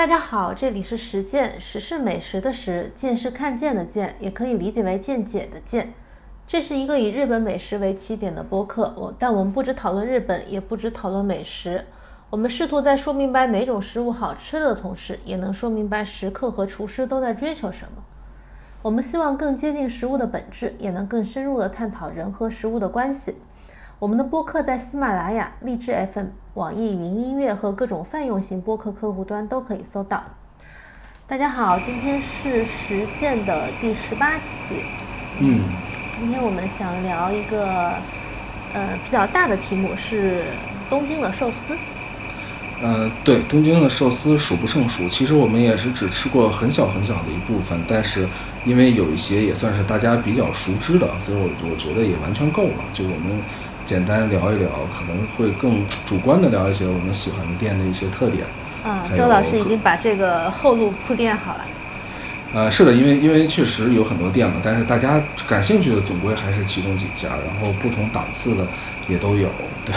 [0.00, 5.92] 大家好，这里是实践，食是美食的食，见是看见的见，也可以理解为见解的见。
[6.46, 11.84] 这是一个以日本美食为起点的播客，我但我们不只讨论日本，也不只讨论美食。
[12.30, 18.02] 我们试图在说明白哪种食物好吃的同时，也能说明白食客和厨师都在追求什么。
[18.80, 23.36] 我们希望更接近食物的本质，也能更深入地探讨人和食物的关系。
[24.00, 30.24] 我们的播客在喜马拉雅、荔枝 FM、网易云音乐和各种泛用型播客客户端都可以搜到。
[31.28, 34.76] 大家好，今天是实践的第十八期。
[35.38, 35.64] 嗯，
[36.18, 37.92] 今天我们想聊一个
[38.72, 40.44] 呃比较大的题目，是
[40.88, 41.76] 东京的寿司。
[42.80, 45.06] 呃，对，东京的寿司数不胜数。
[45.10, 48.26] 其实我们也是只吃过很小很小的一部分，但是
[48.64, 52.84] 因为有一些也算是大家比较熟知的，所以我我觉得也完全够了。
[52.94, 53.38] 就我们
[53.90, 58.44] 简单聊一聊，可能会更主观的聊一些我们喜欢的店的一些特点。
[58.84, 61.64] 啊，周老师已经把这个后路铺垫好了。
[62.54, 68.64] 呃，是的，因为因为确实有很多店嘛，但是大家感兴趣的总归还是其中几家，然后不同档次的
[69.08, 69.48] 也都有。
[69.84, 69.94] 对，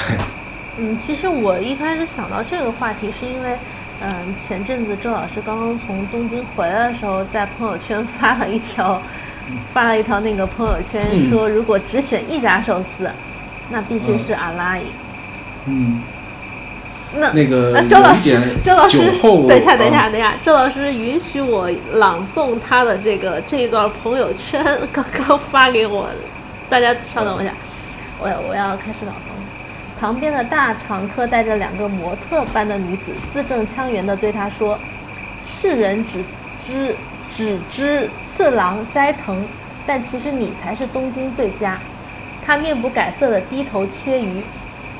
[0.79, 3.55] 嗯，其实我一开始想到这个话题，是因为，
[4.01, 4.11] 嗯，
[4.47, 8.99] 前阵子周老师刚刚从东京回来的时候，在朋友圈 发了一条，
[9.71, 13.07] 发了一条那个朋友圈，嗯说如果只选一家寿司，
[13.69, 14.83] 那必须是阿拉伊。
[15.65, 16.01] 嗯，
[17.15, 18.97] 那那个呃周老师周老师，
[19.47, 26.09] 等一下，等一下，啊等一下，周老师允许我朗诵他的这个这一段朋友圈刚刚发给我，
[26.69, 27.53] 大家稍等我一下，
[28.19, 29.99] 我要我要开始朗诵。
[30.01, 34.77] 旁边的大常客带着两个模特般的女子，字正腔圆地对他说
[35.47, 36.21] ：“世人只
[36.67, 36.93] 知
[37.33, 39.37] 只知次郎斋藤，
[39.87, 41.79] 但其实你才是东京最佳。”
[42.45, 44.43] 他面不改色地低头切鱼。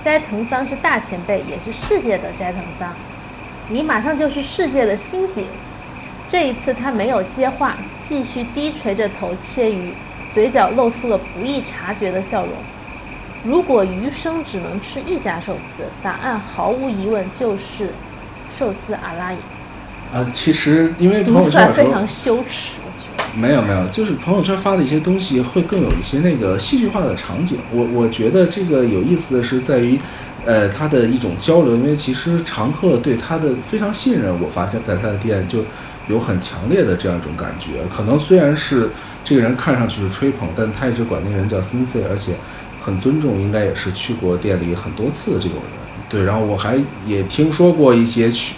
[0.04, 2.94] 斋藤桑是大前辈，也是世界的斋藤桑。
[3.70, 5.46] 你马上就是世界的新井。
[6.30, 9.94] 这一次他没有接话，继续低垂着头切鱼，
[10.34, 12.52] 嘴角露出了不易察觉的笑容。
[13.46, 17.94] 如果余生只能吃一家寿司，答案毫无疑问就是
[18.58, 19.38] 寿司阿拉伊。
[20.14, 22.72] 啊，其实因为朋读出来非常羞耻。
[23.36, 27.58] 没有没有，就是朋友圈发的一些东西会更有一些那个戏剧化的场景。
[27.72, 29.98] 我我觉得这个有意思的是在于，
[30.46, 35.66] 呃，他的一种交流，因为其实常客对他的非常信任，我发现在他的店就
[36.08, 37.72] 有很强烈的这样一种感觉。
[37.96, 38.92] 可能虽然是
[39.26, 42.34] 这个人看上去是吹捧，但他一直管那个人叫 sensei，而且
[42.82, 45.64] 很尊重，应该也是去过店里很多次的这种人。
[46.08, 46.78] 对，然后我还
[47.08, 48.54] 也听说过一些去。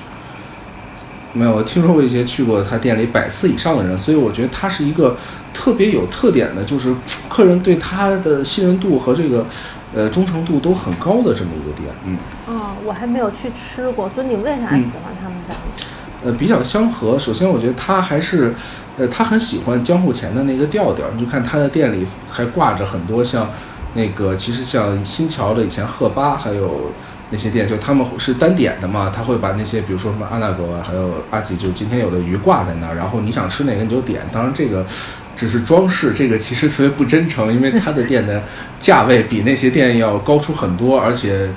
[1.35, 5.17] 没有，我听说过一些去过他店里百次以上的人，所以我觉得他是一个
[5.53, 6.95] 特别有特点的，就是
[7.27, 9.45] 客人对他的信任度和这个
[9.93, 11.89] 呃忠诚度都很高的这么一个店。
[12.05, 12.17] 嗯，
[12.47, 15.85] 哦，我还没有去吃过，所以你为啥喜欢他们家呢？
[16.23, 17.19] 呃，比较相合。
[17.19, 18.55] 首先，我觉得他还是
[18.97, 23.49] 呃他很喜欢江户前的那个调调，你就看他的店里还挂着很多像
[23.93, 26.91] 那个其实像新桥的以前鹤八还有。
[27.31, 34.21] 那些店就他们是单点的嘛，他会把那些比如说什么阿纳伯啊，还有阿吉，就今天有的鱼挂在那儿，然后你想吃哪个你就点。
[34.31, 34.85] 当然这个
[35.35, 38.43] 只是装饰，这个其实特别不真诚，因为他的店的
[38.79, 41.49] 价位比那些店要高出很多，而且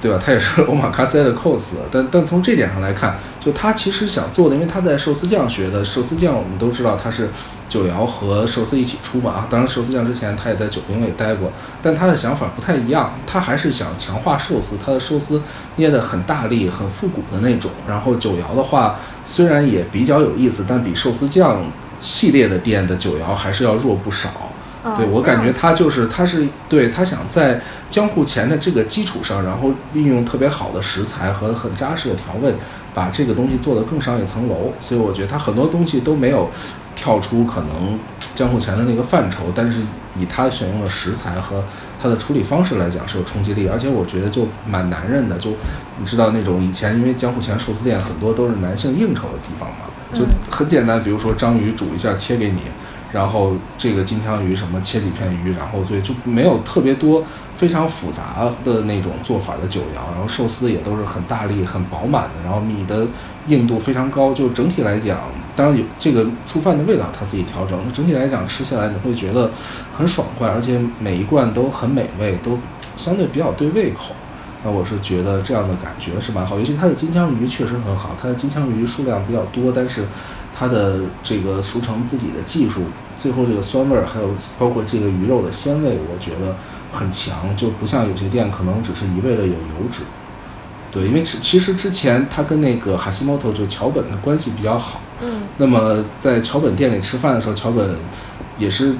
[0.00, 0.20] 对吧？
[0.22, 7.30] 他也是欧玛卡塞的 cos，但但从这点上来看，就他其实想做的，因为他在寿司酱学的，寿司酱我们都知道他是
[7.68, 11.50] 九窑和寿司一起出嘛啊，当然寿司酱之前他也在九兵卫待过，
[11.82, 15.42] 但他的想法不太一样，他还是想强化寿司，他的寿司
[15.76, 17.70] 捏得很大力、很复古的那种。
[17.88, 21.64] 然后九窑的话，虽然也比较有意思，但比寿司酱
[21.98, 24.28] 系列的店的九窑还是要弱不少。
[24.86, 27.60] 哦对我感觉他就是他是对他想在
[27.90, 32.54] 江户前的这个基础上，然后运用特别好的食材和很扎实的调味，
[32.94, 34.72] 把这个东西做得更上一层楼。
[34.80, 36.50] 所以我觉得他很多东西都没有
[36.94, 37.98] 跳出可能
[38.34, 39.80] 江户前的那个范畴，但是
[40.18, 41.64] 以他选用的食材和
[42.00, 45.36] 他的处理方式来讲是有冲击力，而且我觉得就蛮男人的。
[45.38, 45.50] 就
[45.98, 52.60] 你知道那种以前因为江户前寿司店很多都是男性应酬的地方嘛，就嗯很简单，比如说章鱼煮一下切给你。
[53.16, 57.24] 然后这个金枪鱼什么切几片鱼，然后最就没有特别多
[57.56, 63.06] 非常复杂的那种做法的酒肴，然后寿司也都是很大力、很饱满的，然后米的
[63.48, 65.18] 硬度非常高，就整体来讲，
[65.56, 69.50] 当然有这个粗饭的味道他自己调整，整体来讲吃下来你会觉得
[69.96, 72.58] 很爽快，而且每一罐都很美味，都
[72.98, 74.14] 相对比较对胃口。
[74.64, 80.04] 那我是觉得这样的感觉是蛮好，尤其它的金枪鱼确实很好，它的金枪鱼数量比较多，但是
[80.58, 82.84] 它的这个熟成自己的技术，
[83.18, 86.56] 最后这个酸味儿，还有包括这个鱼肉的鲜味，我觉得
[86.92, 90.02] 很强，就不像有些店可能只是一味的有油脂。
[90.90, 95.00] 对，因为其其实之前他跟那个哈希猫头就桥本的关系比较好。
[95.22, 97.96] 嗯那么在桥本店里吃饭的时候，桥本
[98.58, 98.94] 也是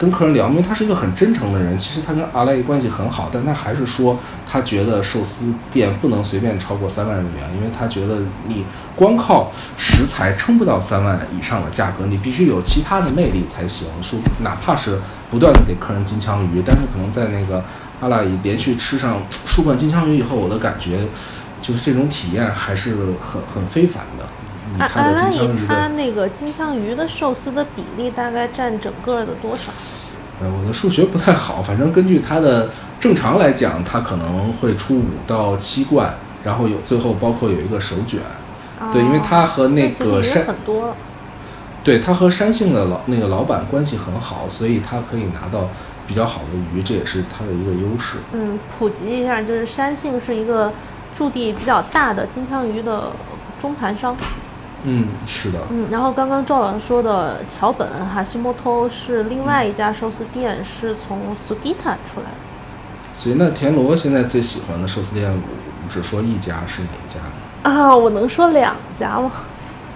[0.00, 1.76] 跟客人聊，因为他是一个很真诚的人。
[1.76, 4.18] 其实他跟阿赖关系很好，但他还是说
[4.50, 8.64] 他觉得寿司店不能随便超过三万日元，因为他觉得你
[8.96, 13.88] 光靠食材撑不到三万以上的价格，你必须有其他的魅力才行。
[14.00, 14.98] 说哪怕是
[15.30, 17.62] 不断的给客人金枪鱼，但是可能在那个
[18.00, 21.00] 阿赖连续吃上数罐金枪鱼以后，我的感觉
[21.60, 24.24] 就是这种体验还是很很非凡的。
[24.78, 25.66] 他的阿拉伊金枪鱼的。
[25.66, 29.72] 它那个金枪鱼的寿司的比例大概占整个的多少？
[30.42, 38.20] 呃，我的数学不太好，反正根据它的正常来讲，它可能会出五到七罐，然后有最后包括有一个手卷，
[38.90, 40.94] 对，因为它和那个山，很多。
[41.84, 45.68] 对，它和山姓的老那个老板关系很好，所以它可以拿到
[46.06, 48.16] 比较好的鱼，这也是它的一个优势。
[48.32, 50.72] 嗯，普及一下，就是山信是一个
[51.14, 53.12] 驻地比较大的金枪鱼的
[53.58, 54.16] 中盘商。
[54.84, 63.12] 嗯，是的，嗯，然后刚刚赵老师说的桥本哈西莫托是另外一家寿司店，是从 Sugita 出来的。
[63.12, 67.30] 所以那田螺现在最喜欢的寿司店，我只说一家是哪一家呢？
[67.62, 69.30] 啊，我能说两家吗？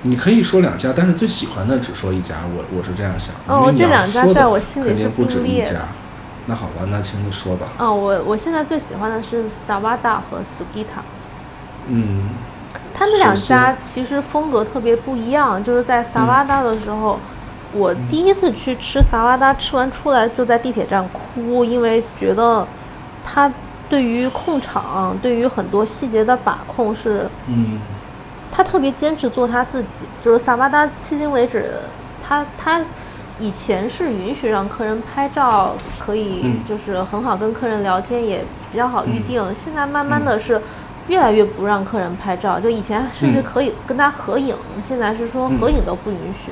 [0.02, 3.54] 你可以说两家，但是最喜欢的只说一家，我我是这样想的。
[3.54, 5.80] 哦这两家在我心里是不止一家。
[6.46, 7.68] 那好吧，那请你说吧。
[7.78, 11.00] 啊，我我现在最喜欢的是 Sawada 和 Sugita。
[11.88, 12.28] 嗯，
[12.94, 17.18] 他们两家其实风格特别不一样，就是在萨瓦达的时候，
[17.72, 22.64] 我第一次去吃萨瓦达，吃完出来就在地铁站哭，因为觉得
[23.24, 23.52] 他
[23.88, 27.80] 对于控场，对于很多细节的把控是，嗯
[28.52, 30.06] 他特别坚持做他自己。
[30.22, 31.80] 就是萨瓦达迄今为止，
[32.24, 32.80] 他他
[33.40, 39.42] 以前是允许让客人拍照，可以嗯就是很好跟客人聊天，也比较好预定。
[39.52, 40.62] 现在慢慢的是
[41.08, 46.50] 越来越不让客人拍照，就以前甚至嗯可以跟他合影，现在是说嗯合影都不允许。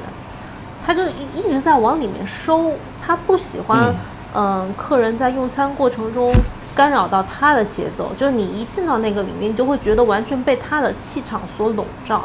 [0.84, 2.72] 他就一一直在往里面收，
[3.04, 3.94] 他不喜欢
[4.34, 6.32] 嗯、客人在用餐过程中
[6.74, 12.24] 干扰到他的节奏，就是你一进到那个里面，你就会觉得完全被他的气场所笼罩。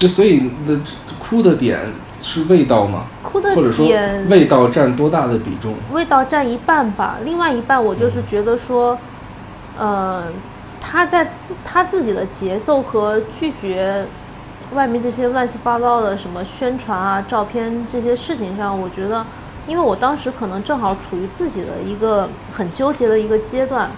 [0.00, 0.76] 那所以那
[1.18, 1.80] 哭的点
[2.14, 3.04] 是味道吗？
[3.22, 5.74] 哭的或者说点味道占多大的比重？
[5.92, 8.98] 味道占一半吧，另外一半我就是觉得说，
[9.78, 10.24] 呃，
[10.80, 14.06] 他在自他自己的节奏和拒绝
[14.74, 19.24] 外面这些乱七八糟的什么宣传啊、照片这些事情上，我觉得，
[19.66, 23.90] 因为我当时可能正好处于自己的一个很纠结的一个阶段，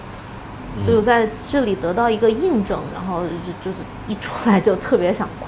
[0.85, 3.21] 所以我在这里得到一个印证，然后
[3.63, 5.45] 就就是一出来就特别想哭。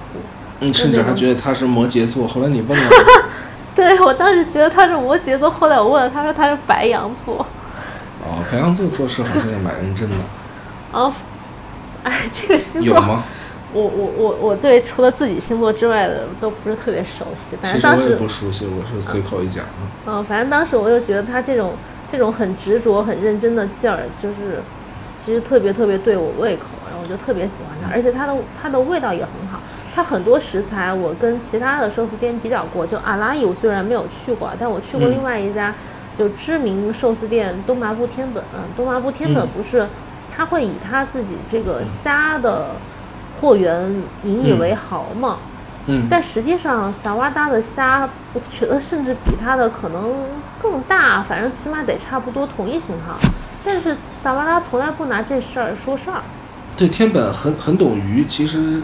[0.60, 2.90] 你甚至还觉得他是摩羯座，后来你问了，
[3.76, 7.46] 对我当时觉得他是摩羯座，后来我问了，他说他是白羊座。
[8.26, 10.16] 哦，白羊座做事好像也蛮认真的，
[10.94, 11.14] 啊，
[12.04, 13.24] 哎，这个星座，有吗？
[13.74, 17.58] 我我我我对除了自己星座之外的都不是特别熟悉。
[17.60, 19.66] 反正当时其实我也不，熟悉，我是随口一讲。
[19.82, 21.74] 嗯嗯，反正当时我就觉得他这种
[22.12, 24.62] 这种很执着、很认真的劲儿，就是
[25.26, 29.60] 其实特别特别对我胃口，然后我就特别喜欢它，而且它的它的味道也很好。
[29.96, 35.74] 它很多食材我跟其他的寿司店比较过，就阿拉伊我虽然没有去过，但我去过嗯另外一家、
[36.18, 38.44] 就知名寿司店东麻布天本。
[38.54, 39.88] 嗯东麻布天本嗯不是，
[40.36, 42.68] 他会以他自己这个虾的
[43.40, 45.38] 货源引以嗯为豪嘛。
[45.86, 50.14] 嗯，但实际上，萨瓦达的虾，我觉得甚至比它的可能
[50.62, 53.20] 更大，反正起码得差不多同一型号。
[53.66, 56.22] 但是萨瓦达从来不拿这事儿说事儿。
[56.78, 58.82] 对天本很很懂鱼，其实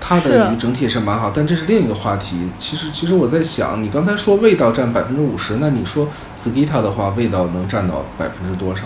[0.00, 2.48] 它的鱼整体是蛮好，但这是另一个话题。
[2.58, 8.82] 其实其实我在想，你刚才说味道占百分之五十，那你说 Skita 的话，味道能占到百分之多少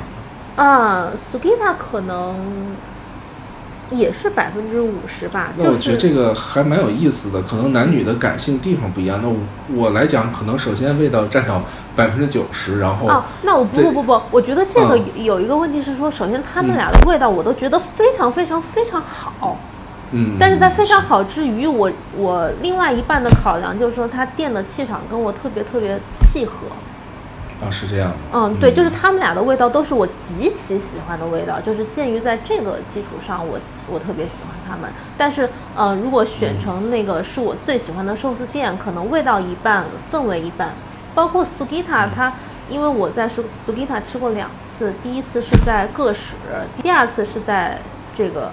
[0.57, 0.63] 呢？
[0.63, 2.35] 啊 s u g i t a 可能
[3.91, 9.21] 也是百分之五十吧，那我觉得就是这个还蛮有意思的，可能男女的感性地方不一样。
[9.23, 9.37] 那我
[9.73, 11.63] 我来讲，可能首先味道占到
[11.95, 19.57] 百分之九十，然后哦，那我不不不不，我觉得这个嗯有有一个问题是说，首先他们嗯俩的味道我都觉得非常非常非常好，
[20.11, 26.67] 嗯，但是在非常好之余，我我另外一半的考量就是说，他店的气场跟我特别特别契合。
[27.59, 33.59] 啊是这样的，嗯，对，就是他们俩的味道都是我极其喜欢的味道，就是鉴于在这个基础上，我
[33.89, 34.91] 我特别喜欢他们。
[35.17, 40.75] 但是，呃，如果选成那个是我最喜欢的寿司店，可能味道一半，氛围一半。
[41.15, 42.31] 包括 Sugita，它
[42.69, 46.35] 因为我在 Su Sugita 吃过两次，第一次是在个室，
[46.83, 47.79] 第二次是在
[48.15, 48.51] 这个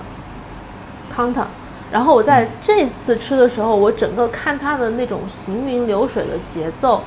[1.14, 1.48] Counter。
[1.92, 7.04] 然后我在这次吃的时候，我整个看它的那种行云流水的节奏，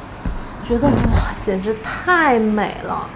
[0.66, 3.08] 觉得哇，简直太美了。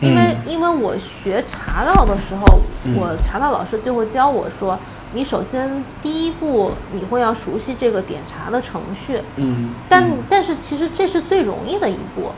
[0.00, 0.50] 因为嗯。
[0.50, 2.96] 因为我学茶道的时候，嗯。
[2.96, 4.78] 我茶道老师就会教我说，
[5.14, 12.30] 你首先第一步你会要熟悉这个点茶的程序，嗯，但但是其实这是最容易的一步，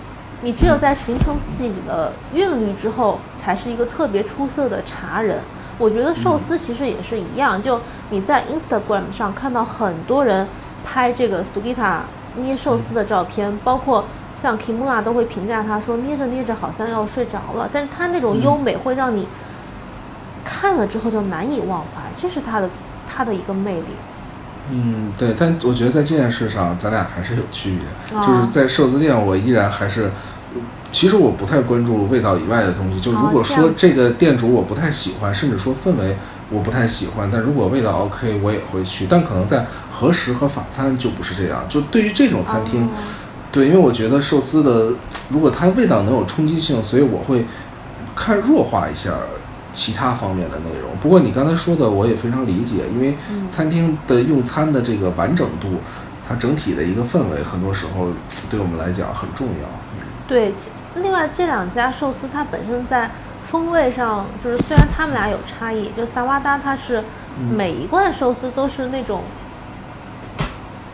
[0.43, 5.41] 你只有在形成自己的韵律之后，才是一个特别出色的茶人。
[5.79, 10.47] 我觉得寿司其实也是一样，就你在 Instagram 上看到很多人
[10.85, 12.01] 拍这个 Sugita
[12.37, 14.05] 捏寿司的照片，包括
[14.41, 19.27] 像 Kimura 都会评价他说捏着捏着好像要睡着了，但是他那种优美会让你
[20.45, 22.71] 看了之后就难以忘怀，这是他的
[23.09, 23.87] 他的一个魅力。
[24.73, 28.17] 嗯，对，但我觉得在这件事上，咱俩还是有区别。
[28.17, 30.11] 哦就是在寿司店，我依然还是，
[30.93, 33.01] 其实我不太关注味道以外的东西。
[33.01, 36.17] 就如果说这个店主我不太喜欢，甚至说氛围
[36.51, 39.07] 我不太喜欢，但如果味道 OK，我也会去。
[39.09, 41.65] 但可能在和食和法餐就不是这样。
[41.69, 42.89] 就对于这种餐厅，哦
[43.53, 44.95] 对，因为我觉得寿司的，
[45.29, 47.45] 如果它味道能有冲击性，所以我会
[48.15, 49.13] 看弱化一下
[49.73, 50.91] 其他方面的内容。
[51.01, 55.81] 不过你刚才说的我也非常理解，因为嗯餐厅的用餐的这个完整度，
[56.29, 58.09] 它整体的一个氛围，很多时候
[58.49, 59.69] 对我们来讲很重要。
[60.29, 63.11] 对，其另外这两家寿司它本身在
[63.51, 67.03] 风味上，就是虽然他们俩有差异，就萨瓦达它是
[67.39, 69.23] 嗯每一罐寿司都是那种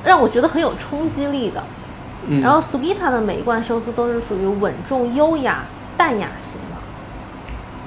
[0.05, 1.63] 让我觉得很有冲击力的，
[2.29, 5.65] 嗯，然后 Sugita 的每一罐寿司都是属于稳重、优雅、
[5.97, 6.77] 淡雅型的。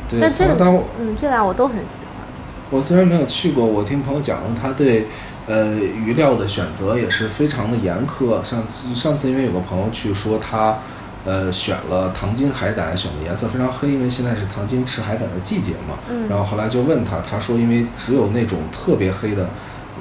[0.09, 2.27] 对，但这萨瓦达我嗯，这俩我都很喜欢。
[2.69, 5.07] 我虽然没有去过，我听朋友讲了，他对
[5.47, 8.43] 呃鱼料的选择也是非常的严苛。
[8.43, 10.77] 上次上次因为有个朋友去说他
[11.25, 15.97] 呃选了糖金海胆，选的颜色非常黑，因为现在是糖金吃海胆的季节嘛。
[16.09, 19.49] 嗯然后后来就问他，他说因为只有那种特别黑的。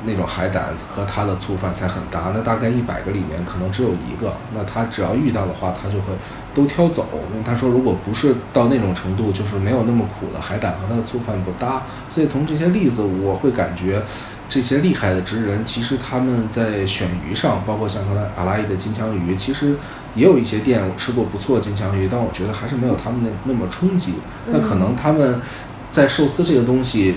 [0.05, 6.12] 那种海胆和它的醋饭才很搭，那大概一百个里面可能只有一个，那他只要遇到的话，他就会
[6.55, 14.02] 都挑走，因为他说如果不是到那种程度，就是没有那么苦的海胆和他的醋饭不搭，所以从这些例子我会感觉，
[14.49, 19.76] 这些厉害的职人其实他们在选鱼上，包括像刚才阿拉伊的金枪鱼，其实
[20.14, 24.14] 也有一些店我吃过不错的金枪鱼，但我觉得还是没有他们那那么冲击。
[24.47, 25.40] 那可能他们
[25.93, 27.17] 在寿司这个东西。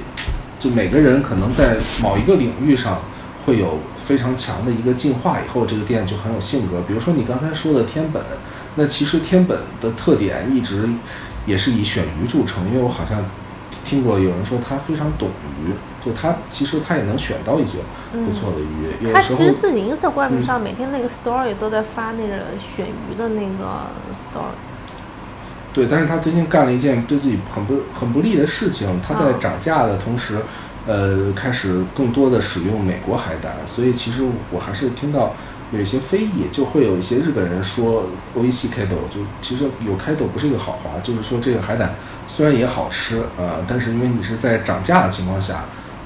[0.62, 3.02] 就每个人可能在某一个领域上
[3.44, 6.80] 会有非常强的一个进化，以后这个店就很有性格。
[6.88, 8.22] 比如说你刚才说的天本，
[8.76, 10.88] 那其实天本的特点一直
[11.48, 13.26] 也是以选鱼著称，因为我好像
[13.84, 15.30] 听过有人说他非常懂
[15.66, 15.74] 鱼，
[16.06, 17.80] 就他其实他也能选到一些
[18.12, 19.08] 不错的鱼。
[19.08, 24.54] 有他其实自己 Instagram 嗯上每天那个 story 都在发那个选鱼的那个 story。
[25.74, 30.38] 对，但是他最近干了一件对自己很不很不利的事情，他在哦涨价的同时，
[30.86, 35.34] 呃，开始更多的使用美国海胆，所以其实我还是听到
[35.72, 38.04] 有一些非议，就会有一些日本人说
[38.36, 41.96] O E C 开斗，就其实有开斗不是一个好话，就是说这个海胆
[42.28, 45.64] 虽然也好吃啊、呃，但是因为你是在涨价的情况下。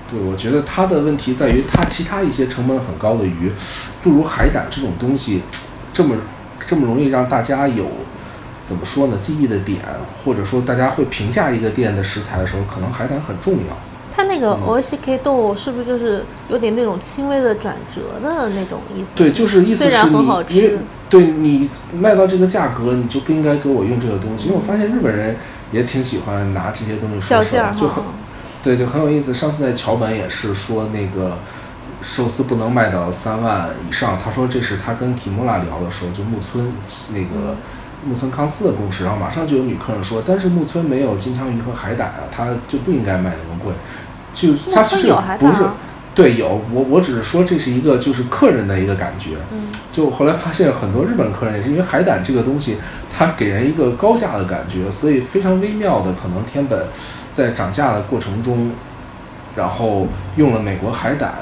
[0.08, 3.52] 对，我觉得它的问题在于，它其他一些成本很高的鱼，
[4.04, 5.42] 不如海胆这种东西
[5.92, 6.16] 这么
[6.64, 7.88] 这么容易让大家有
[8.66, 9.18] 怎么说呢？
[9.22, 9.80] 记忆的点，
[10.24, 13.78] 或者说大家会评价一个店的食材的时候，可能海胆很重要。
[14.14, 19.12] 它那个嗯 O C K 豆是不是就是有点那种轻微的转折的那种意思？
[19.16, 20.78] 对，就是意思是你，因为，
[21.10, 24.48] 对你卖到这个价格，你就不应该给我用这个东西。
[24.48, 25.36] 因为我发现日本人
[25.72, 28.04] 也挺喜欢拿这些东西说事儿就很。
[28.64, 29.34] 对，就很有意思。
[29.34, 31.38] 上次在桥本也是说那个
[32.02, 36.72] 寿司不能卖到三万以上，他说这是他跟提莫拉聊的时候，就木村
[37.14, 37.58] 那个
[38.06, 43.74] 木村康司的故事，然后马上就有女客人说，但是木村没有金枪鱼和海胆啊，他就不应该卖那么贵。
[44.34, 45.64] 就他其实不是
[46.14, 49.32] 对有我我只是说这是一个就是客人的一个感觉。
[49.52, 52.78] 嗯，就后来发现很多日本客人也是因为海胆这个东西，
[53.12, 56.88] 它给人一个高价的感觉，所以非常微妙的，可能天本
[57.34, 58.72] 在涨价的过程中，
[59.56, 61.36] 然后用了美国海胆，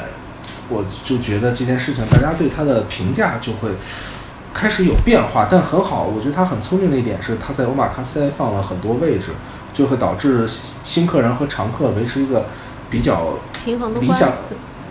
[0.70, 3.70] 我就觉得这件事情大家对它的评价就会
[4.53, 9.31] 开始有变化，但很好，我觉得他很聪明的一点是他在欧马卡塞放了很多位置，
[9.74, 10.48] 就会导致
[10.83, 12.45] 新客人和常客维持一个
[12.89, 13.33] 比较
[14.00, 14.31] 理想。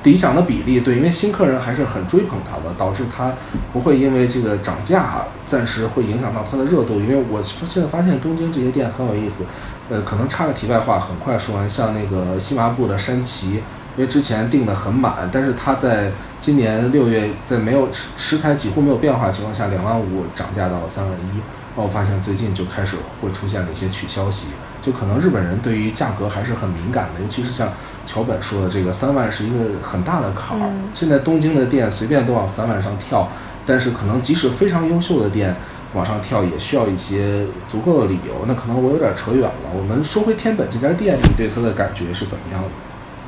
[0.04, 3.32] 理想的比例，对，因为新客人还是很追捧他的，导致他
[3.72, 6.94] 不会因为这个涨价暂时会影响到他的热度。
[6.94, 9.44] 因为我现在发现东京这些店很有意思，
[9.88, 13.62] 呃，可能插个题外话，很快说完，像那个西麻布的山崎，
[13.96, 21.38] 因为之前订的很满，但是它在今年六月在没有食食材几乎没有变化的情况下，两万五涨价到三万一。
[21.74, 24.48] 然后我发现最近就开始会出现了一些取消息，
[24.82, 27.72] 就可能日本人对于价格还是很敏感的，尤其是像
[28.04, 30.68] 桥本说的，这个三万是一个很大的坎儿。
[30.68, 33.26] 嗯现在东京的店随便都往三万上跳，
[33.64, 35.56] 但是可能即使非常优秀的店，
[35.94, 38.44] 往上跳，也需要一些足够的理由。
[38.46, 39.70] 那可能我有点扯远了。
[39.74, 42.68] 我们说回天本这家店，你对它的感觉是怎么样的？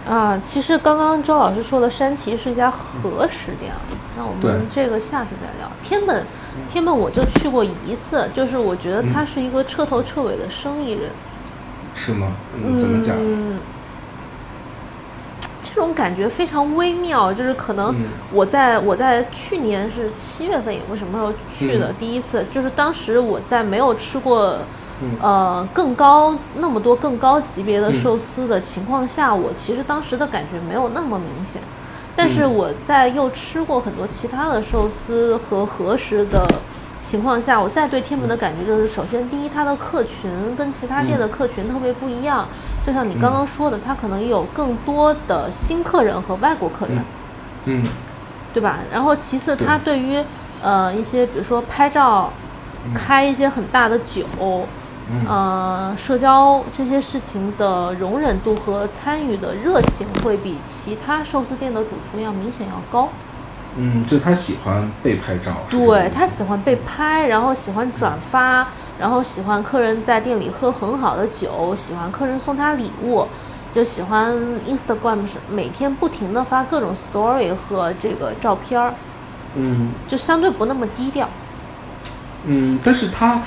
[0.09, 3.73] 啊，其实刚刚周老师说的山崎是一家和食店，
[4.17, 5.71] 那我们这个下次再聊。
[5.83, 6.27] 天本，
[6.71, 11.11] 天本我就去过一次，就是我觉得他是一个彻头彻尾的生意人。
[11.95, 12.33] 是吗？
[12.55, 13.17] 嗯，怎么讲？
[15.63, 17.95] 这种感觉非常微妙，就是可能
[18.31, 24.59] 我在我在去年是七月份，也不什么时候去的，第一次就是当时我在没有吃过。
[25.21, 31.61] 呃，更高那么多更高级别的寿司的情况下，我其实当时的感觉没有那么明显。
[32.17, 36.47] 但是我在又吃过很多其他的寿司和和食的
[37.03, 42.47] 情况下，我再对天门的感觉就是，首先第一，它的客群跟其他店的客群特别不一样。
[42.87, 47.05] 就像你刚刚说的，它可能有更多的新客人和外国客人，
[47.65, 47.85] 嗯，
[48.55, 48.79] 对吧？
[48.93, 50.23] 然后其次，它对于
[50.63, 52.31] 呃一些比如说拍照、
[52.95, 54.25] 开一些很大的酒。
[55.29, 63.11] 呃，社交这些事情的容忍度和参与的热情会比其他寿司店的主厨要明显要高。
[63.77, 65.53] 嗯，就他喜欢被拍照。
[65.69, 73.27] 对他喜欢被拍，然后喜欢转发，然后喜欢客人在店里喝很好的酒，喜欢客人送他礼物，
[73.75, 74.33] 就喜欢
[74.67, 78.95] Instagram 是每天不停的发各种 story 和这个照片儿。
[79.57, 81.29] 嗯，就相对不那么低调。
[82.47, 83.41] 嗯，但是他。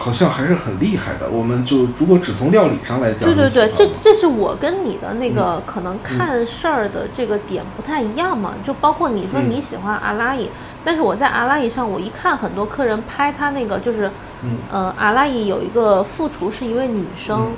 [0.00, 1.28] 好像还是很厉害的。
[1.28, 8.54] 我们就如果只从料理上来讲，对对对，这这是我跟你的那个可能看事儿的这个点不太一样嘛。
[8.64, 10.48] 就包括你说你喜欢阿拉伊，
[10.84, 14.08] 但是我在阿拉伊上，我一看很多客人拍他那个，就是，
[14.70, 17.48] 呃，阿拉伊有一个副厨是一位女生，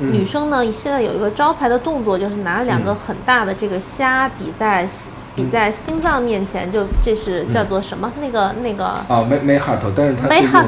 [0.00, 4.88] 女生呢现在有一个招牌的动作，就是拿两个很大的这个虾比在。
[5.34, 8.12] 比在心脏面前，就这是叫做什么？
[8.20, 10.66] 那个那个啊，没没 heart，但是他没 heart，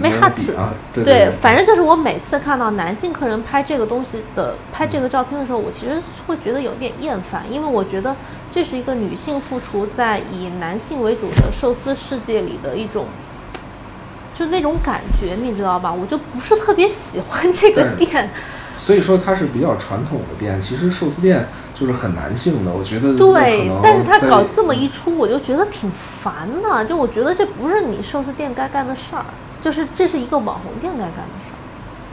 [0.00, 8.16] 没 heart 啊，对对，反正就是我每次看到男性客人拍这个东西的拍这个照片的时候，我其实会觉得有点厌烦，因为我觉得
[8.50, 13.06] 这是一个女性付出在以男性为主的寿司世界里的一种，
[14.34, 15.92] 就那种感觉，你知道吧？
[15.92, 18.28] 我就不是特别喜欢这个店。
[18.74, 25.90] 所以说它是比较传统的店，其实寿司店就是很男性的，我觉得对，但是他搞这么一出，我就觉得挺
[26.22, 29.24] 烦的，就我觉得这不是你寿司店该干的事儿，
[29.62, 31.56] 就是这是一个网红店该干的事儿。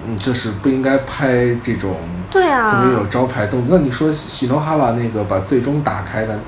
[0.07, 1.97] 嗯，就是不应该拍这种
[2.31, 3.77] 对啊，特别有招牌动作。
[3.77, 6.39] 那你说喜诺哈拉那个把最终打开的。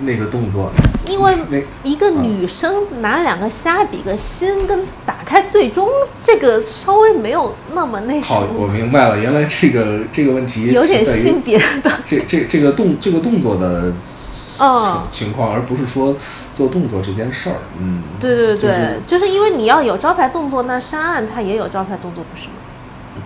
[0.00, 0.70] 那个动作，
[1.06, 5.88] 因为一个女生拿两个虾比个心，跟打开最终
[6.20, 13.92] 这个稍微没有那么那好，我明白了，原来这个这个问题有点性别的，这这这个动这个动作的
[15.10, 16.16] 情况，而不是说
[16.54, 17.56] 做动作这件事儿。
[17.80, 19.28] 嗯，对对对，就是。
[19.28, 22.54] 因为你要有招牌动作，那山岸它也有招牌动作，不是吗？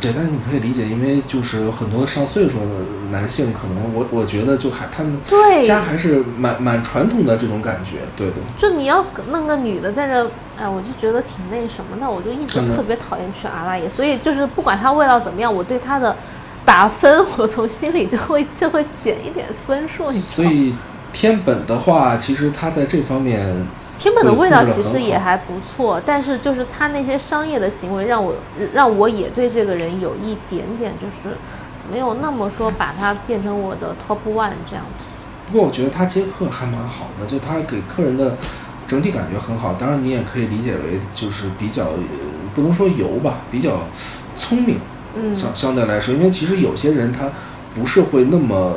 [0.02, 2.66] 对，但是你可以理解，因为就是很多上岁数的
[3.12, 5.16] 男性，可能我我觉得就还他们
[5.62, 8.42] 家还是蛮蛮传统的这种感觉，对对。
[8.58, 16.16] 就你要弄个女的在这，哎，我就觉得挺那什么的，我就一直特别讨厌去阿拉耶，所以就是不管它味道怎么样，我对它的
[16.64, 20.10] 打分， 我从心里就会就会减一点分数。
[20.10, 20.74] 所以
[21.12, 23.64] 天本的话，其实它在这方面。
[23.98, 28.34] 天本的味道其实也还不错，但是就是他那些商业的行为让我
[28.74, 31.36] 让我也对这个人有一点点就是
[31.90, 35.14] 没有那么说把他变成我的 top one 这样子。
[35.46, 38.36] 不过我觉得他接客还蛮好的，就他给客人的
[38.88, 39.74] 整体感觉很好。
[39.74, 41.90] 当然你也可以理解为就是比较
[42.54, 43.84] 不能说油吧，比较
[44.34, 44.80] 聪明。
[45.14, 47.28] 嗯，相相对来说，因为其实有些人他
[47.72, 48.74] 不是会那么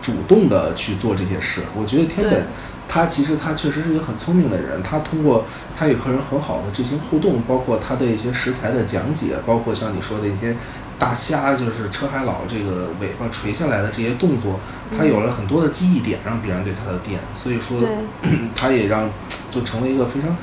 [0.00, 1.62] 主动的去做这些事。
[1.74, 2.46] 我觉得天本。
[2.92, 10.54] 他其实他确实是一个很聪明的人，他通过他与客人很好的进行互动，包括他的一些食材的讲解，包括像你说的一些
[10.98, 14.60] 大虾，就是车海老这个尾巴垂下来的这些动作，
[14.94, 17.80] 他有了很多的记忆点，让别人对他的店，所以说
[18.54, 19.08] 他也让
[19.50, 20.36] 就成了一个非常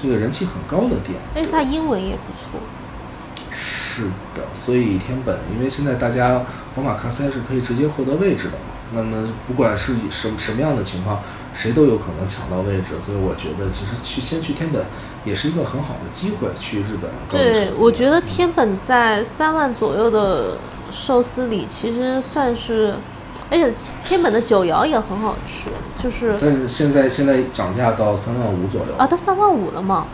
[0.00, 1.18] 这个人气很高的店。
[1.34, 2.60] 而且他英文也不错。
[3.52, 4.04] 是
[4.36, 6.42] 的，所以天本，因为现在大家
[6.76, 11.18] 宝马卡塞是可以直接获得位置的嘛，那么不管是以什什么样的情况。
[11.58, 14.84] 谁都有可能抢到位置，所以我觉得其实去先去天本
[15.24, 16.46] 也是一个很好的机会。
[16.56, 20.56] 去日本，对我觉得天本在三万左右的
[20.92, 22.94] 寿司里，其实算是，
[23.50, 25.68] 而且天本的九窑也很好吃，
[26.00, 26.36] 就是。
[26.40, 30.06] 但是现在现在涨价到三万五左右啊，到三万五了吗？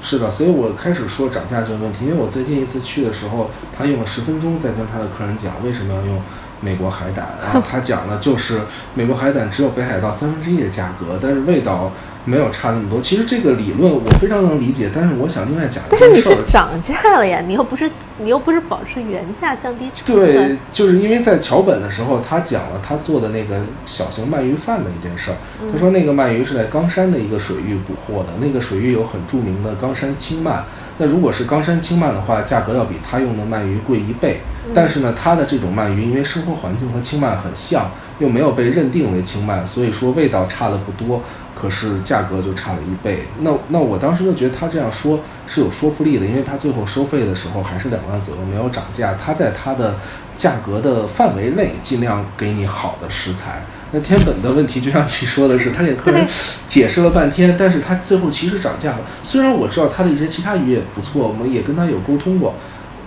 [0.00, 6.20] 是的，所以我开始说涨价这个问题，因为我最近一次去的时候，他用了十分钟在跟他的客人讲为什么要用
[6.60, 8.60] 美国海胆，然后他讲的就是
[8.94, 11.92] 美国海胆只有北海道三分之一的价格，但是味道
[12.24, 13.00] 没有差那么多。
[13.00, 16.20] 其实这个理论我非常能理解，但是我想另外讲一但是你。
[16.20, 25.36] 是涨价了呀，你又不是你又不是保持原价降低成本对。，就是因为在桥本的时候，他讲了他做的那个小型鳗鱼饭的一件事儿。
[25.72, 30.62] 他说那个鳗鱼是在冈山的一个水域捕获的，那个水域有很著名的冈山青鳗。
[30.98, 34.40] 那如果是冈山青鳗的话，价格要比他用的鳗鱼贵一倍。
[34.74, 41.22] 但是呢，它的这种鳗鱼因为生活环境和青鳗很像，又没有被认定为青鳗，所以说味道差的不多，
[41.58, 43.24] 可是价格就差了一倍。
[43.40, 49.14] 那那我当时就觉得他这样说是有说服力的，因为他最后收费的时候还是两万左右，没有涨价。
[49.14, 49.96] 他在他的
[50.36, 53.64] 价格的范围内尽量给你好的食材。
[53.90, 56.26] 那天本的问题，就像你说的是，他给客人
[56.66, 58.98] 解释了半天，但是他最后其实涨价了。
[59.22, 62.54] 虽然我知道他的一些其他鱼也不错，我们也跟他有沟通过，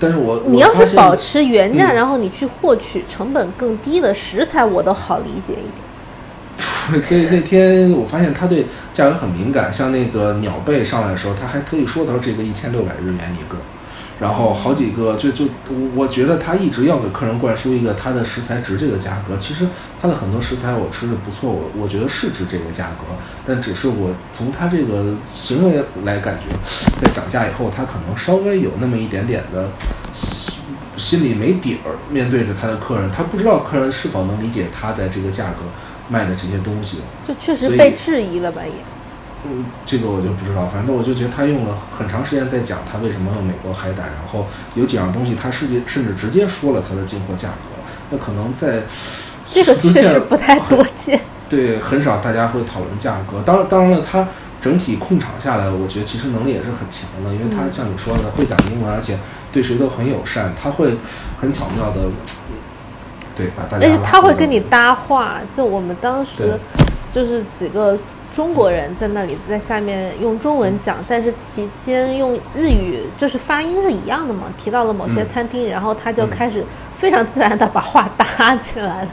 [0.02, 7.02] 但是我你要是保持原价，嗯然后你去获取成本更低的食材，我都好理解一点。
[7.02, 13.58] 所以那天我发现他对价格很敏感，像那个鸟贝上来的时候，他还特意说他说这个一千六百日元一个，
[14.22, 19.68] 然后好几个就就我我觉得他一直要给客人灌输一个他的食材值这个价格，其实
[20.00, 26.56] 他的很多食材我吃的不错，我我觉得是值这个价格，但只是我从他这个行为来感觉，
[27.02, 29.70] 在涨价以后，他可能稍微有那么一点点的。
[30.98, 35.62] 心里没底儿，面对着他的客人，他不知道客人是否能理解他在这个价格
[36.10, 37.00] 卖的这些东西。
[37.28, 38.74] 就确实被质疑了吧也。
[39.44, 48.84] 嗯，这个我就不知道，反正我就觉得他用了很长时间在讲他为什么用美国海胆，然后有几样东西他甚至甚至直接说了它的进货价格，那可能在
[49.46, 51.20] 这个确实不太多见。
[51.50, 53.42] 对，很少大家会讨论价格。
[53.44, 54.26] 当然，当然了，他
[54.62, 59.20] 整体控场下来，我觉得其实能力也是很强的，因为他嗯像你说的会讲英文，而且
[59.52, 60.96] 对谁都很友善，他会
[61.42, 62.10] 很巧妙的，
[63.36, 66.58] 对，把大家而且他会跟你搭话，就我们当时
[67.12, 67.98] 就是几个
[68.34, 74.46] 中国人在那里在下面用中文讲，但是其间用日语，就是发音是一样的嘛。
[74.58, 76.64] 提到了某些嗯餐厅，然后他就嗯开始
[76.98, 79.10] 非常自然的把话搭起来了，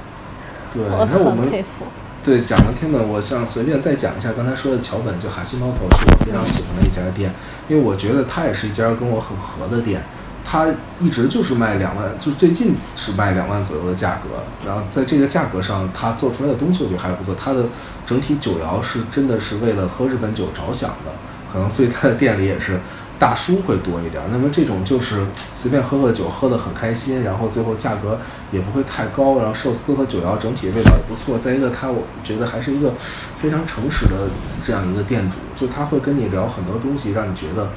[0.73, 1.85] 对，我 那我们很佩服。
[2.23, 7.33] 对，讲了天本，我想随便再讲一下刚才说的桥本，就哈西猫头是我非常喜欢的一家店，
[7.69, 10.03] 因为我觉得它也是一家跟我很合的店。
[10.51, 10.67] 它
[10.99, 17.35] 一直就是卖两万，就是最近是卖两万左右的价格，然后在这个价格上，它做出来的东西我觉得还不错。
[17.39, 17.67] 它的
[18.07, 21.13] 整体酒肴是真的是为了喝日本酒着想的，
[21.53, 22.81] 可能所以它的店里也是
[23.19, 24.23] 大叔会多一点。
[24.31, 28.19] 那么这种就是随便喝喝酒，喝得很开心，然后最后价格
[28.51, 31.39] 也不会太高，然后寿司和酒肴整体味道也不错。
[31.39, 32.95] 再一个，他我觉得还是一个
[33.37, 34.31] 非常诚实的
[34.65, 37.69] 这样一个店主，就他会跟你聊很多东西，让你觉得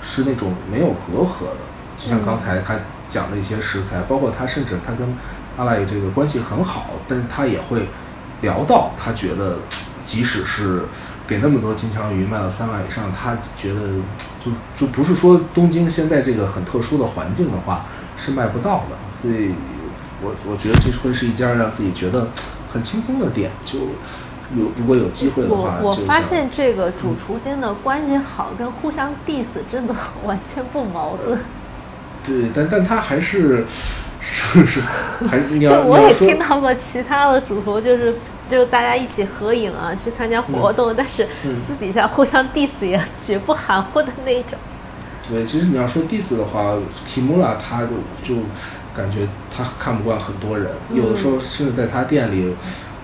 [0.00, 1.69] 是那种没有隔阂的。
[2.02, 2.74] 就像刚才他
[3.10, 5.06] 讲的一些食材，包括他甚至他跟
[5.58, 7.88] 阿赖这个关系很好，但是他也会
[8.40, 9.58] 聊到他觉得，
[10.02, 10.84] 即使是
[11.28, 13.80] 给那么多金枪鱼卖到三万以上，他觉得
[14.42, 17.84] 就就不是说东京现在这个很特殊的环境的话
[18.16, 19.52] 是卖不到的，所以
[20.22, 22.28] 我我觉得这会是一家让自己觉得
[22.72, 23.78] 很轻松的店，就
[24.56, 31.38] 有如果有机会的话，我我发现这个主厨间的关系好，跟互相 diss 真的 完全不矛盾。
[32.24, 33.64] 对，但但他还是
[34.20, 34.80] 是是
[35.28, 38.14] 还你就要我也听到过其他的主厨，就是
[38.50, 44.52] 就是大家一起合影啊，去参加活动，但是嗯私底下互相 diss 也绝不含糊的那一种。
[45.28, 46.74] 对，其实你要说 diss 的话
[47.08, 47.88] ，Kimura 他就
[48.22, 48.42] 就
[48.94, 52.52] 感觉他看不惯很多人，有的时候甚至在他店里，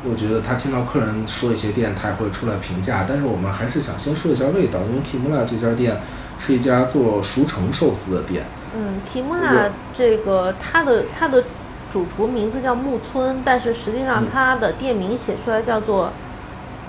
[0.04, 3.06] 我觉得他听到客人说一些店，他也会出来评价。
[3.08, 6.00] 但是我们还是想先说一下味道，因为 Kimura 这家店
[6.38, 8.44] 是一家做熟成寿司的店。
[8.76, 11.44] 嗯，提莫纳这个它的它的
[11.90, 16.12] 主厨名字叫木村，但是实际上嗯它的店名写出来叫做，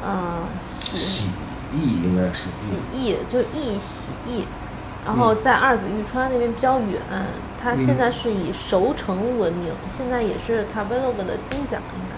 [0.05, 1.29] 嗯、喜喜
[1.73, 4.43] 意应该是喜艺，就艺喜艺。
[5.05, 6.99] 然后在二子玉川那边比较远，
[7.63, 12.17] 它嗯现在是以熟成闻名，现在也是 Tabelog 的金奖应该。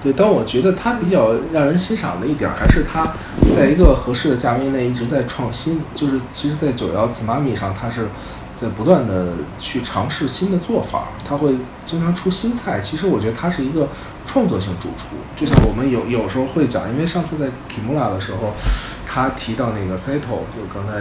[0.00, 3.12] 对，但我觉得他比较让人欣赏的一点儿，还是他
[3.54, 5.80] 在一个合适的价位内一直在创新。
[5.94, 8.08] 就是其实，在九幺紫妈咪上，他是
[8.62, 12.80] 在不断的去尝试新的做法，他会经常出新菜。
[12.80, 13.88] 其实我觉得他是一个
[14.24, 18.54] 创作性主厨，就像我们有有时候会讲，因为上次在 Kimura 的时候，
[19.06, 20.92] 他提到那个 Saito，就刚才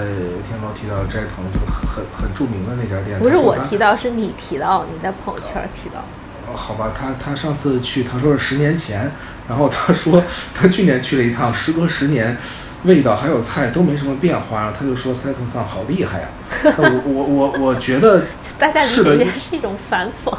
[0.47, 6.00] 天猫提到斋藤，就很很很著名的那家店，不是我提到，是你提到，你在朋友圈提到。
[6.00, 9.10] 哦好吧，他他上次去，他说是十年前，
[9.47, 10.21] 然后他说
[10.54, 12.36] 他去年去了一趟，时隔十年，
[12.83, 16.27] 味道还有菜都没什么变化，然后他就说塞特桑好厉害呀、
[16.77, 18.23] 那我我我我觉得
[18.57, 20.35] 大家理是的解是一种反讽。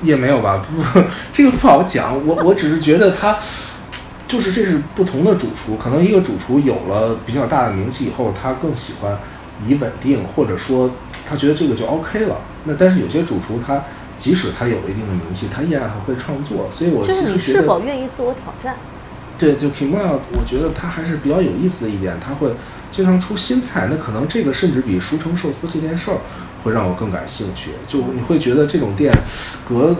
[0.00, 1.00] 也没有吧，不，
[1.32, 2.26] 这个不好讲。
[2.26, 3.38] 我我只是觉得他，
[4.26, 9.16] 就是这是不同的主厨，可能一个主厨有了比较大的名气以后，他更喜欢
[9.64, 10.90] 以稳定，或者说
[11.24, 12.36] 他觉得这个就 OK 了。
[12.64, 13.80] 那但是有些主厨他
[14.16, 16.66] 即使他有了一定的名气，他依然还会创作。
[16.68, 18.74] 所以我就是你其实觉得是否愿意自我挑战？
[19.42, 22.54] 对，就 Kimura，我觉得它还是比较有意思的一点，它会
[22.92, 23.88] 经常出新菜。
[23.90, 26.18] 那可能这个甚至比熟成寿司这件事儿
[26.62, 27.72] 会让我更感兴趣。
[27.84, 29.12] 就你会觉得这种店
[29.68, 29.96] 隔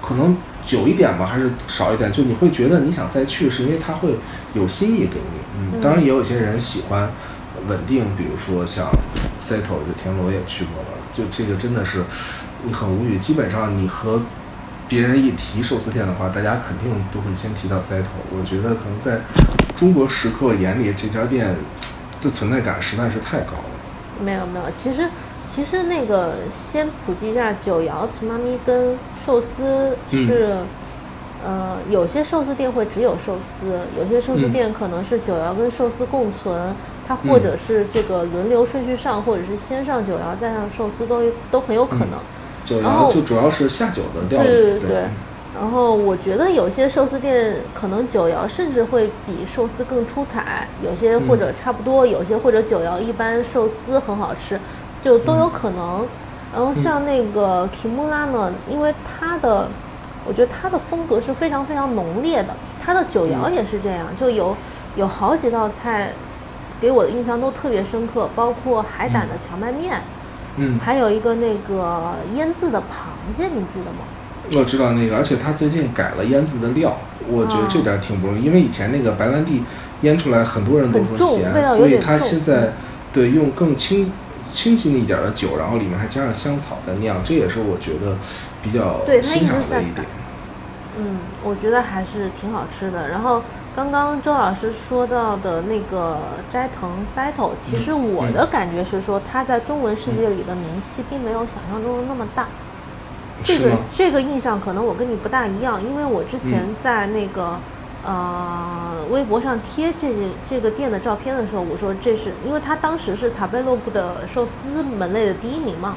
[0.00, 2.10] 可能久一点吧，还是少一点？
[2.10, 4.16] 就你会觉得你想再去，是因为它会
[4.54, 5.38] 有新意给你。
[5.58, 7.12] 嗯，当然也有一些人喜欢
[7.68, 8.86] 稳定，比如说像
[9.38, 12.02] Seto，就田螺也去过了，就这个真的是
[12.64, 13.18] 你很无语。
[13.18, 14.22] 基本上你和
[14.88, 18.04] 别人一提寿司店的话，大家肯定都会先提到 Seto。
[18.30, 19.20] 我觉得可能在
[19.74, 21.54] 中国食客眼里，这家店
[22.20, 24.22] 的存在感实在是太高了。
[24.22, 25.08] 没有没有，其实
[25.50, 30.58] 其实那个先普及一下九窑糍粑咪跟寿司是，
[31.42, 36.74] 呃，有些寿司店会只有寿司，有些寿司嗯店可能是九窑跟寿司共存，
[37.08, 42.10] 它或者是这个轮流顺序上，或者是先上九窑再上寿司都有都很有可能。
[42.64, 44.80] 九然后窑就主要是下酒的料理，对对。
[44.80, 45.04] 对对。
[45.54, 54.58] 然后我觉得有些寿司店可能九窑甚至会比寿司更出彩，有些或者差不多，有些或者九窑一般寿司很好吃，
[55.04, 56.06] 就都有可能。
[56.54, 59.68] 然后像那个 Kimura 呢，因为它的，
[60.26, 62.48] 我觉得它的风格是非常非常浓烈的，
[62.82, 64.56] 它的九窑也是这样，就有
[64.96, 66.12] 有好几道菜
[66.80, 70.00] 给我的印象都特别深刻，包括海胆的荞麦面，
[70.56, 74.04] 嗯，还有一个那个腌制的螃蟹，你记得吗？
[74.54, 79.62] 我知道那个，而且他最近改了腌制的料，我觉得这点儿挺不容易，因为以前那个白兰地
[80.02, 82.72] 腌出来，很多人都说咸所以他现在
[83.12, 84.12] 对用更清
[84.44, 88.16] 清新一点儿的酒，然后里面还加上香草在酿，这也是我觉得
[88.60, 90.06] 比较欣赏的一点。
[90.98, 93.08] 嗯，我觉得还是挺好吃的。
[93.08, 93.42] 然后
[93.74, 96.18] 刚刚周老师说到的那个
[96.52, 102.46] 斋藤 Saito，其实嗯我的感觉是说，他在中文世界里的名气并没有想象中的那么大。
[103.42, 103.70] 这个？
[103.96, 107.56] 这个印象可能我跟你不大一样，因为我之前嗯在那个、
[108.04, 115.96] 呃微博上贴这个这个店的照片的时候，我说这是因为他当时是塔贝洛布的寿司门类的第一名嘛，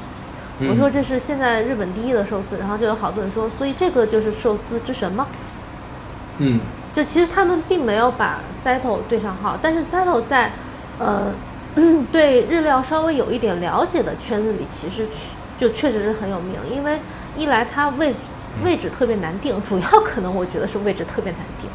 [0.59, 5.27] 嗯我说这是现在日本第一的寿司，然后就有好多人说，所以这个就是寿司之神吗？
[6.37, 6.59] 嗯
[6.95, 10.53] 就其实他们并没有把 Saito 对上号，但是 Saito 在
[10.97, 11.33] 呃
[12.09, 15.05] 对日料稍微有一点了解的圈子里，其实
[15.59, 16.99] 就确实是很有名，因为
[17.35, 18.13] 一来它位
[18.63, 21.69] 位置特别难定，主要可能我觉得是位置特别难定，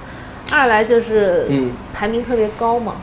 [0.59, 2.95] 二来就是嗯排名特别高嘛。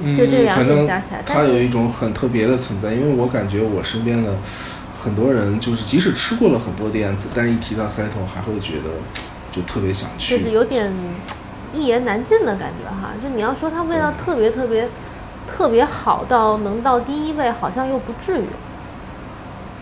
[0.00, 4.34] 嗯，就这两反正点加起来它是有一种很特别的存在，因为我感觉我身边的
[5.04, 8.90] 很多人，就是即使吃过了很多店子，但是一提到 Saito 还会觉得
[9.54, 10.92] 就特别想去，就是有点
[11.72, 13.10] 一言难尽的感觉哈。
[13.22, 14.88] 就你要说它味道特别特别
[15.46, 18.46] 特别好到能到第一位，好像又不至于。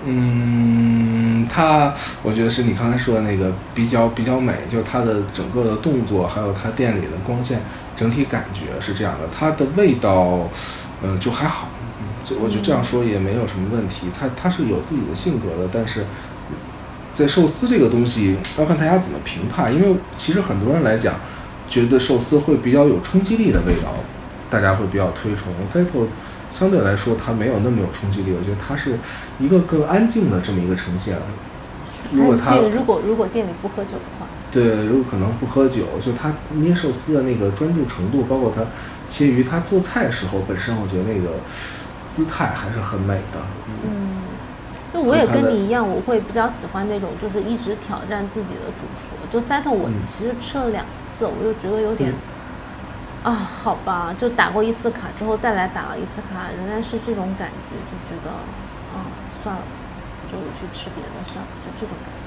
[0.04, 7.62] 嗯，它我觉得是你刚才说的那个比较比较美，就是它的整个的动作，还有它店里的光线，
[7.94, 9.28] 整体感觉是这样的。
[9.32, 10.48] 它的味道，
[11.02, 11.68] 嗯，就还好。
[12.00, 14.08] 嗯，这我觉得这样说也没有什么问题。
[14.18, 16.04] 它它是有自己的性格的，但是
[17.14, 21.14] 在寿司这个东西要看大家怎么评判，因为其实很多人来讲，
[21.66, 23.94] 觉得寿司会比较有冲击力的味道，
[24.48, 25.52] 大家会比较推崇。
[25.66, 26.06] Saito
[26.50, 28.98] 相对来说它没有那么有冲击力，我觉得它是
[29.38, 31.16] 一个更安静的这么一个呈现。
[32.12, 38.62] 如果它安静如果如果店里不喝酒的话，对，如果可能不喝酒，就他捏寿司的那个专注程度，包括他
[39.08, 41.36] 切鱼，他做菜时候本身，我觉得那个
[42.06, 43.40] 姿态还是很美的。
[43.84, 44.11] 嗯，
[45.02, 49.16] 我也跟你一样，我会比较喜欢那种就是一直挑战自己的主厨。
[49.32, 50.84] 就 Saito 我嗯其实吃了两
[51.18, 52.12] 次，我就觉得有点。
[53.22, 53.30] 啊，
[53.62, 58.30] 好吧，就打过一次卡之后再来打了一次卡，仍然是这种感觉，就觉得，
[58.96, 58.98] 嗯，
[59.44, 59.62] 算了，
[60.26, 62.20] 就去吃别的算了，就这种感觉。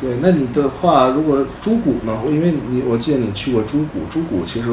[0.00, 2.16] 对，那你的话，如果猪骨呢？
[2.26, 4.68] 因为你我记得你去过猪骨，猪骨其实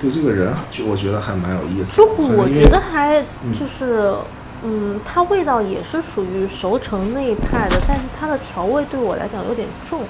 [0.00, 2.08] 对这个人，就我觉得还蛮有意思的。
[2.08, 4.18] 猪骨我觉得还嗯就是，嗯，
[5.04, 10.00] 它味道也是属于熟成那一派的，但是它的调味对我来讲有点重，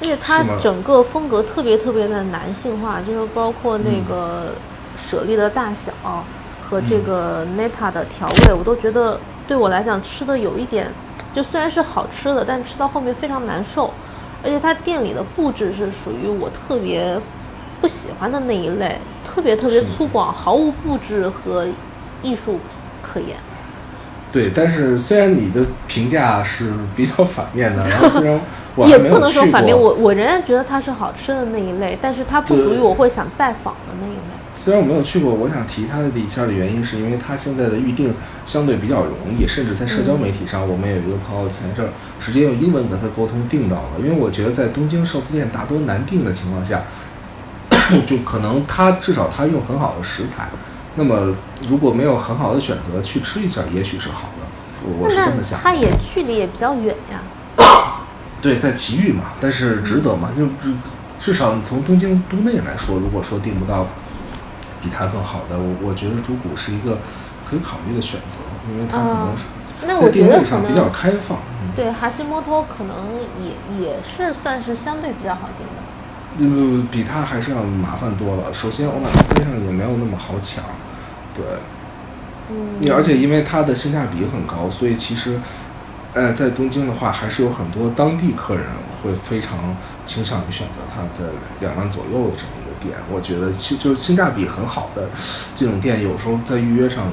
[0.00, 4.04] 而且它整个风格特别特别的男性化，就是包括那嗯。
[4.08, 4.54] 个
[4.96, 5.92] 舍利的大小
[6.62, 7.04] 和这嗯。
[7.04, 10.90] 个 neta 的调味，我都觉得对我来讲吃的有一点，
[11.34, 13.90] 就虽然是好吃的，但吃到后面非常难受，
[14.42, 17.20] 而且它店里的布置是属于我特别
[17.80, 21.66] 不喜欢的那一类，特别特别粗犷，毫无布置和
[22.22, 22.58] 艺术
[23.02, 23.36] 可言。
[24.34, 28.40] 对，但是虽然你的评价是比较反面的，然后虽然
[28.74, 34.34] 我也不能说反面，我我仍然觉得它是好吃的那一类，但是它不属于我会想再访的那一类。
[34.52, 38.12] 虽然我没有去过，我想提它的一下的原因，是因为它现在的预定
[38.44, 43.90] 相对比较容易，甚至在社交媒体上，我们有一个朋友前一阵儿直接用英文跟他沟通订到了。
[44.00, 46.82] 因为我觉得在东京寿司店大多难订的情况下，
[48.04, 50.48] 就可能他至少他用很好的食材，
[50.96, 51.34] 那么
[51.68, 54.46] 如果没有很好的选择去吃一下，也许是好的。
[54.86, 55.58] 我我是这么想。
[55.58, 57.22] 那它也距离也比较远呀。
[58.40, 60.30] 对，在奇遇嘛，但是值得嘛？
[60.36, 60.74] 就至
[61.18, 63.86] 至少从东京都内来说，如果说订不到
[64.82, 66.98] 比它更好的，我我觉得竹谷是一个
[67.48, 69.28] 可以考虑的选择，因为它可能
[69.86, 71.38] 那我觉得可定位上比较开放。
[71.62, 72.94] 嗯，对哈西摩托可能
[73.42, 75.82] 也也是算是相对比较好定的。
[76.36, 78.52] 嗯，比它还是要麻烦多了。
[78.52, 80.64] 首先，欧马 C 上也没有那么好抢，
[81.34, 81.44] 对，
[82.50, 85.40] 嗯，而且因为它的性价比很高，所以其实，
[86.14, 88.64] 呃，在东京的话，还是有很多当地客人
[89.02, 91.24] 会非常倾向于选择它在
[91.60, 92.96] 两万左右的这么一个店。
[93.12, 95.08] 我觉得其就是性价比很好的
[95.54, 97.06] 这种店，有时候在预约上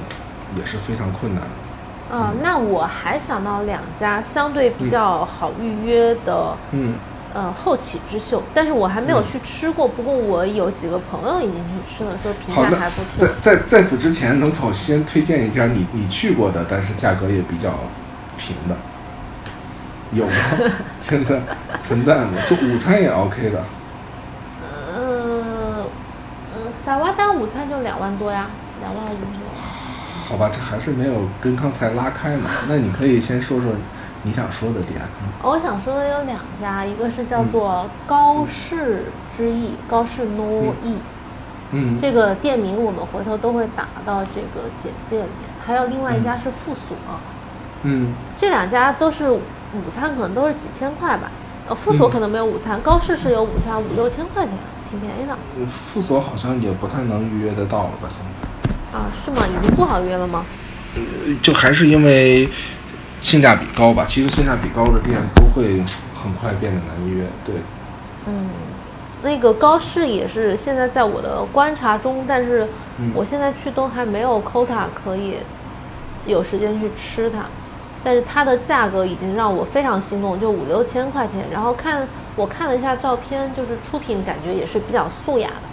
[0.55, 2.15] 也是非常困难的。
[2.15, 6.95] 啊、那我还想到两家相对比较好预约的，嗯，
[7.33, 9.87] 呃，后起之秀，但是我还没有嗯去吃过。
[9.87, 13.27] 不过我有几个朋友已经去吃了，说评价还不错。
[13.39, 17.71] 在在在此之前，能否先推荐一家你你去过的，但是价格也比较
[18.37, 18.75] 平的？
[20.11, 20.33] 有吗？
[20.99, 21.39] 现在
[21.79, 22.31] 存在吗？
[22.45, 23.63] 就午餐也 OK 的。
[24.93, 25.85] 嗯
[26.53, 28.47] 嗯，萨瓦达午餐就两万多呀，
[28.81, 29.17] 两万五。
[30.27, 32.49] 好吧，这还是没有跟刚才拉开嘛。
[32.67, 33.71] 那你可以先说说
[34.23, 34.99] 你想说的点。
[35.21, 39.05] 嗯我想说的有两家，一个是叫做高氏
[39.35, 40.95] 之意，高氏 no 意、
[41.71, 45.49] 嗯，这个店名我们回头都会打到这个简介里面。
[45.65, 46.95] 还有另外一家是富所，
[47.83, 49.39] 嗯这两家都是午
[49.93, 51.31] 餐，可能都是几千块吧。
[51.67, 54.53] 呃，富所嗯可能没有午餐，高氏是有午餐，五六千块钱，
[54.89, 55.35] 挺便宜的。
[55.57, 58.07] 嗯，附所好像也不太能预约得到了吧？
[58.09, 58.97] 现在。
[58.97, 59.41] 啊，是吗？
[59.47, 60.45] 已经不好约了吗？
[60.93, 61.01] 呃
[61.41, 62.49] 就还是因为
[63.21, 64.03] 性价比高吧。
[64.05, 65.77] 其实性价比高的店都会
[66.21, 67.23] 很快变得难约。
[67.45, 67.55] 对，
[68.27, 68.49] 嗯，
[69.23, 72.67] 那个高氏也是现在在我的观察中，但是
[72.99, 75.37] 嗯我现在去都还没有 quota 可以
[76.25, 77.45] 有时间去吃它，
[78.03, 81.45] 但是它的价格已经让我非常心动，就五六千块钱。
[81.51, 85.70] 然后看我看了一下照片，就是出品感觉也是比较素雅的。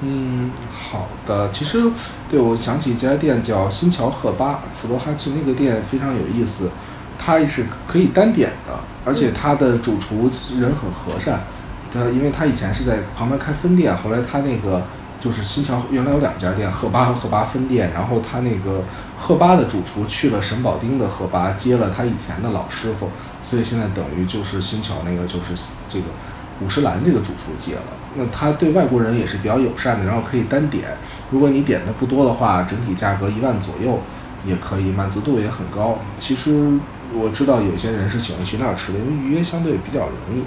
[0.00, 1.50] 嗯，好的。
[1.50, 1.82] 其实，
[2.30, 6.70] 对我想起一家店叫新桥赫巴，茨罗哈奇那个店非常有意思，
[7.18, 11.40] 它也是可以单点的，而且它的主厨人很和善。
[11.90, 14.82] 他因为他以前是在旁边开分店，后来他那个
[15.20, 18.84] 就是新桥原来有两家店，赫巴和赫巴分店，然后他那个
[19.18, 23.10] 赫巴的主厨去了神保丁的赫巴，接了他以前的老师傅，
[23.42, 25.56] 所以现在等于就是新桥那个就是
[25.88, 26.04] 这个
[26.60, 27.82] 五十岚这个主厨接了。
[28.18, 30.84] 那他对外国人也是比较友善的，然后可以单点，
[31.30, 34.00] 如果你点的不多的话，整体价格一万左右
[34.44, 35.98] 也可以，满足度也很高。
[36.18, 36.78] 其实
[37.14, 40.42] 我知道有些人是喜欢去那儿吃的，因为预约相对比较容易。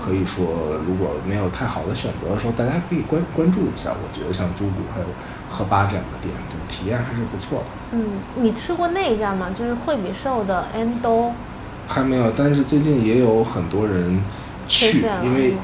[0.00, 0.46] 可以说，
[0.86, 3.90] 如果没有太好的选择的时候，大家可以关关注一下。
[3.90, 5.06] 我觉得像猪骨还有
[5.50, 7.64] 鹤八这样的店，对体验还是不错的。
[7.90, 8.04] 嗯，
[8.36, 9.48] 你吃过那一家吗？
[9.58, 11.32] 就是惠比寿的 Endo
[11.88, 14.22] 还没有，但是最近也有很多人
[14.68, 15.56] 去因为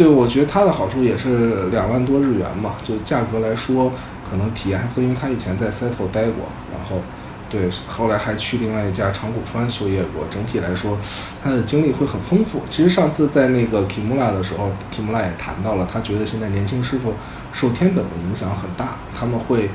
[0.00, 3.92] 对我觉得它的好处也是两万多日元嘛，就价格来说，
[4.30, 7.02] 可能体验还不错，因为他以前在 Seto 待过，然后
[7.50, 10.96] 对，后来还去另外一家长谷川修业过，整体来说，
[11.44, 12.62] 他的经历会很丰富。
[12.70, 17.12] 其实上次在那个 Kimura 的时候，Kimura 也谈到了，他觉得现在年轻师傅
[17.52, 19.68] 受天本的影响很大，他们会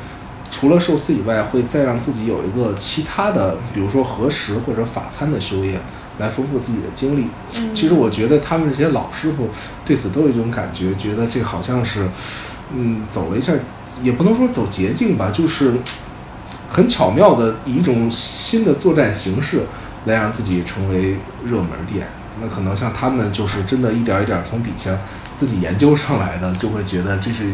[0.49, 5.79] 除了寿司以外，会再让自己有一个其他的，比如说和食或者法餐的修业，
[6.17, 7.27] 来丰富自己的经历。
[7.73, 9.49] 其实我觉得他们这些老师傅
[9.85, 12.07] 对此都有一种感觉，觉得这好像是，
[12.73, 13.53] 嗯，走了一下，
[14.01, 15.73] 也不能说走捷径吧，就是
[16.69, 19.63] 很巧妙的以一种新的作战形式
[20.05, 22.07] 来让自己成为热门店。
[22.41, 24.91] 那可能像他们就是真的一点一点从底下
[25.33, 27.53] 自己研究上来的，就会觉得这是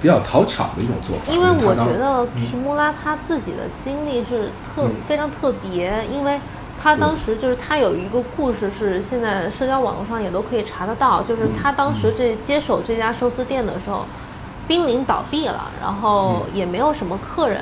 [0.00, 1.32] 比较讨巧的一种做法。
[1.32, 6.40] 因为我觉得皮穆拉他自己的经历是特、嗯非常特别，因为
[6.82, 14.04] 他当时就是他有一个故事是现在社交网络上也都可以查得到，就是他当时这接手这家寿司店的时候，
[14.66, 17.60] 濒临倒闭了，然后也没有什么客人，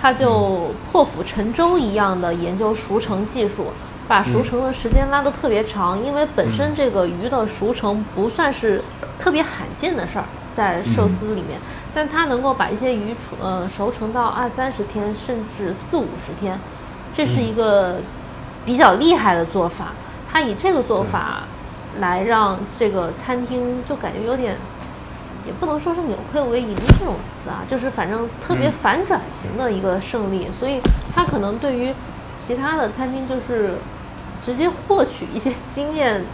[0.00, 3.66] 他就破釜沉舟一样的研究熟成技术。
[4.06, 8.82] 把熟成的时间拉得特别长，因为本身这个鱼的熟成不算是
[9.20, 10.24] 特别罕见的事儿，
[10.56, 11.60] 在寿司里面，
[11.94, 16.58] 但他能够把一些鱼熟呃熟成到二三十天，甚至四五十天，
[17.14, 17.98] 这是一个
[18.64, 19.92] 比较厉害的做法。
[20.30, 21.42] 他以这个做法
[21.98, 24.56] 来让这个餐厅就感觉有点，
[25.44, 30.48] 也不能说是扭亏为盈这种词啊，就是反正特别反转型的一个胜利。
[30.58, 30.80] 所以
[31.14, 31.92] 他可能对于
[32.38, 33.74] 其他的餐厅就是
[34.40, 36.24] 直接获取一些经验，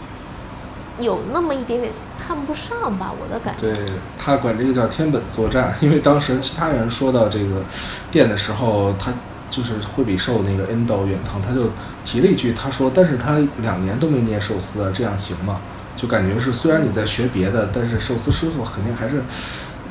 [0.99, 3.73] 有那么一点点看不上吧，我的感觉。
[3.73, 3.85] 对
[4.17, 7.63] 他管这个叫天本作战，因为当时其他人说到这个
[8.11, 9.11] 店的时候，他
[9.49, 11.71] 就是惠比寿那个 Endo 远藤，他就
[12.03, 15.59] 提了一句，他说：“但是他两年都没捏寿司啊，这样行吗？”
[15.95, 19.23] 就感觉是虽然你在学别的，但是寿司师傅肯定还是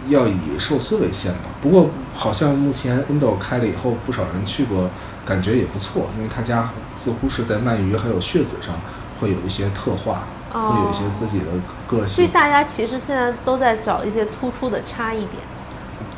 [0.08, 1.50] 要以寿司为先吧。
[1.60, 4.88] 不过好像目前 Endo 开了以后，不少人去过，
[5.24, 8.76] 感觉也不错，因为他家似乎是在鳗鱼还有血子上
[9.20, 11.46] 会有一些特化，哦会有一些自己的
[11.88, 12.28] 个性所以。
[12.28, 15.32] 大家其实现在都在找一些突出的差异点。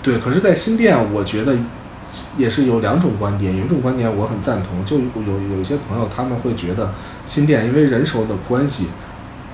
[0.03, 1.57] 对，可是，在新店，我觉得
[2.37, 3.57] 也是有两种观点。
[3.57, 6.93] 有一种观点我很赞同，就有有一些朋友他们会觉得
[7.27, 8.89] 新店因为人手的关系，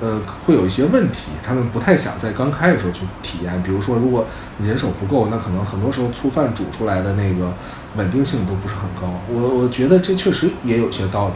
[0.00, 3.62] 呃，会有一些问题，他们不太想在刚开的时候去体验。
[3.62, 4.26] 比如说，如果
[4.58, 7.52] 你人手不够，那可能很多时候粗饭煮出来的那个
[7.96, 9.12] 稳定性都不是很高。
[9.32, 11.34] 我我觉得这确实也有些道理。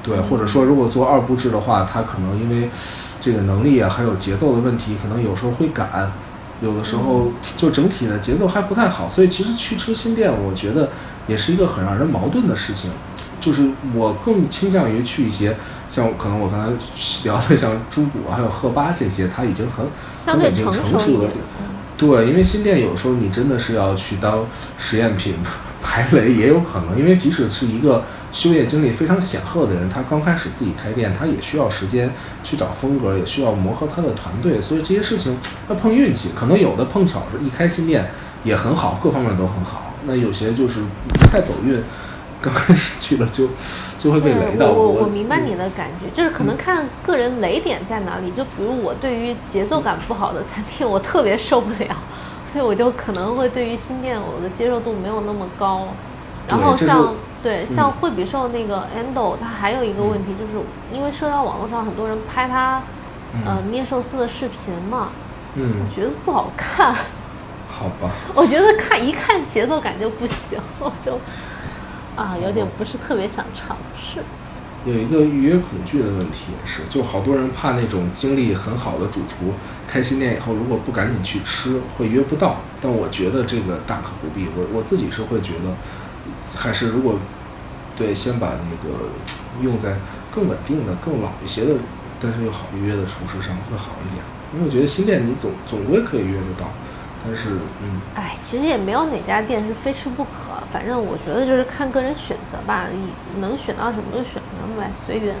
[0.00, 2.70] 对，或者说如果做二步制的话，它可能因为
[3.20, 6.10] 这个能力啊，还有节奏的问题，可能有时候会赶，
[6.60, 9.08] 有的时候就整体的节奏还不太好。
[9.08, 10.90] 所以其实去吃新店，我觉得
[11.26, 12.90] 也是一个很让人矛盾的事情。
[13.40, 15.56] 就是我更倾向于去一些
[15.88, 16.72] 像可能我刚才
[17.22, 19.86] 聊的像朱古啊，还有赫巴这些，它已经很
[20.24, 21.28] 相对很稳定成成熟的。
[21.96, 24.44] 对，因为新店有时候你真的是要去当
[24.76, 25.34] 实验品
[25.80, 26.98] 排雷，也有可能。
[26.98, 32.12] 因为即使是一个修业经历非常显赫的人，他刚开始自己开店，他也需要时间
[32.44, 36.30] 去找风格，也需要磨合他的团队，所以这些事情要碰运气。
[36.34, 38.10] 可能有的碰巧是一开新店
[38.44, 39.94] 也很好，各方面都很好。
[40.04, 41.82] 那有些就是不太走运，
[42.40, 43.48] 刚开始去了就
[43.98, 44.68] 就会被雷到。
[44.68, 48.30] 我我明白你的感觉，就是可能看个人雷点在哪里。
[48.32, 51.96] 就比如我对于节奏感不好的餐厅，我特别受不了，
[52.52, 55.88] 所以我就可能会对于新店我的接受度没有那么高。
[56.48, 57.12] 然后像
[57.42, 60.52] 对嗯像惠比寿那个 Endo，它还有一个问题，就是
[60.92, 62.82] 因为社交网络上很多人拍它
[63.44, 65.10] 呃捏寿司的视频嘛，
[65.54, 66.94] 嗯，我觉得不好看。
[67.68, 68.10] 好吧。
[68.34, 71.20] 我觉得看一看节奏感就不行，我就
[72.16, 74.20] 啊有点不是特别想尝试。
[74.86, 79.52] 有一个预约恐惧的问题也是，就好多人怕那种经历很好的主厨
[79.86, 82.56] 开新店以后，如果不赶紧去吃，会约不到。
[82.80, 85.74] 但我觉得这个大可不必，我我自己是会觉得，
[86.56, 87.18] 还是如果
[87.96, 89.10] 对先把那个
[89.60, 89.96] 用在
[90.34, 91.74] 更稳定的、更老一些的，
[92.20, 94.22] 但是又好预约的厨师上会好一点。
[94.54, 96.70] 因为我觉得新店你总总归可以约得到，
[97.22, 97.50] 但是
[97.82, 105.34] 嗯，哎，其实也没有哪家店是非吃不可，反正我觉得就是看个人选择吧，你能选到什么就选什么呗，随缘。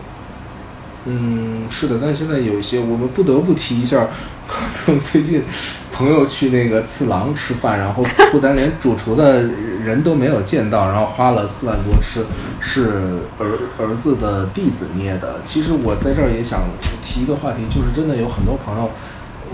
[1.06, 4.08] 嗯，是的，但现在有一些我们不得不提一下，
[5.02, 5.44] 最近
[5.92, 9.42] 朋友去那个次郎吃饭，然后不单连主厨的
[9.80, 12.24] 人都没有见到，然后花了四万多吃，
[12.60, 15.36] 是儿儿子的弟子捏的。
[15.44, 16.62] 其实我在这儿也想
[17.02, 18.90] 提一个话题，就是真的有很多朋友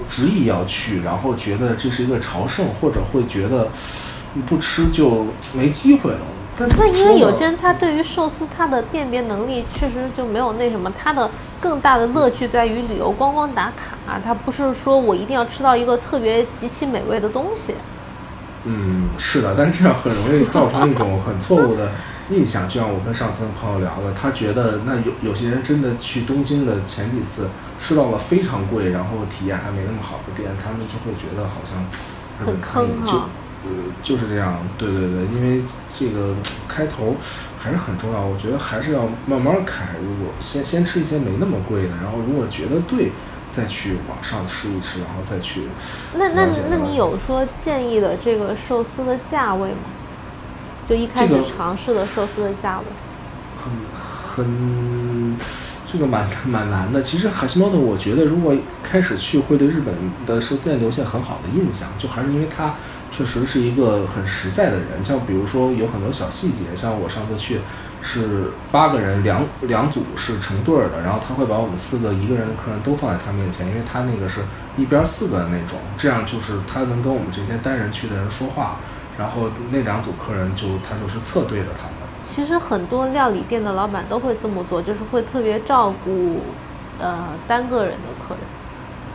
[0.09, 3.69] 执意要去，然后觉得这是一个朝圣，或者会觉得
[4.47, 5.27] 不吃就
[5.57, 6.21] 没机会了。
[6.57, 11.29] 那因为有些人他对于寿司他的辨别能力确实就没有那什么，他的
[11.61, 17.75] 更大的乐趣在于旅游观光打卡，他不是说我一定要吃到一个特别极其美味的东西。
[18.67, 21.91] 嗯，是的，但是这样很容易造成一种很错误的
[22.31, 22.69] 印象。
[22.69, 27.49] 就像我跟上次朋友聊的，他觉得那有有些人真的去东京的前几次
[27.79, 31.85] 吃到了非常贵，然后体验还没那么好的店，他们就会觉得好像
[32.47, 33.29] 很坑哈
[33.65, 33.71] 呃
[34.03, 34.59] 就是这样。
[34.79, 36.35] 对对对，因为这个
[36.69, 37.17] 开头
[37.59, 39.87] 还是很重要，我觉得还是要慢慢开。
[40.03, 43.11] 如果先先吃一些没那么贵的，然后如果觉得对，
[43.49, 45.63] 再去往上吃一吃，然后再去
[46.15, 49.91] 那那那你有说建议的这个寿司的价位吗？
[50.87, 52.85] 就一开始尝试的寿司的价位。
[53.57, 53.73] 很
[54.35, 55.37] 很
[55.95, 57.01] 这个蛮蛮难的。
[57.01, 59.95] 其实海西猫的，我觉得如果开始去，会对日本
[60.27, 62.75] 的寿司店留下很好的印象，就还是因为他
[63.13, 65.05] 确实是一个很实在的人。
[65.05, 67.61] 像比如说有很多小细节，像我上次去
[68.03, 74.41] 是八个人，两两组是成对儿的，然后他会把我们四个一个人的客人都放在他面前，因为他那个是
[74.77, 78.81] 一边四个的那种，这样就是他能跟我们这些单人去的人说话。
[79.17, 81.87] 然后那两组客人就他就是侧对着他，
[82.25, 86.41] 其实很多料理店的老板都会这么做，就是会特别照顾
[86.99, 88.41] 呃单个人的客人。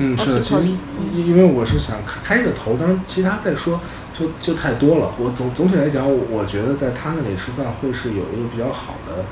[0.01, 3.81] 嗯，是的，其实因因为我是想开开个头，当然其他再说
[4.13, 5.11] 就就太多了。
[5.17, 9.25] 我总总体来讲，我觉得在他那里吃饭会是有一个比较好的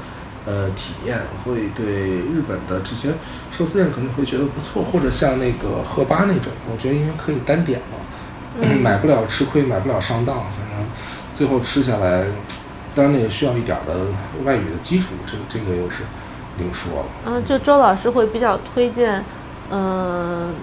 [0.45, 1.85] 呃体验，会对
[2.19, 3.13] 日本的这些
[3.49, 10.85] 寿司店可能会觉得不错，或者像那个赫巴那种，我觉得因为可以单点嘛，买不了吃亏，买不了上当，反正
[11.33, 12.25] 最后吃下来，
[12.97, 13.93] 当然那个需要一点的
[14.43, 16.01] 外语的基础，这个这个又是
[16.57, 17.05] 另说了。
[17.27, 19.23] 嗯，就周老师会比较推荐。
[19.69, 20.55] 嗯，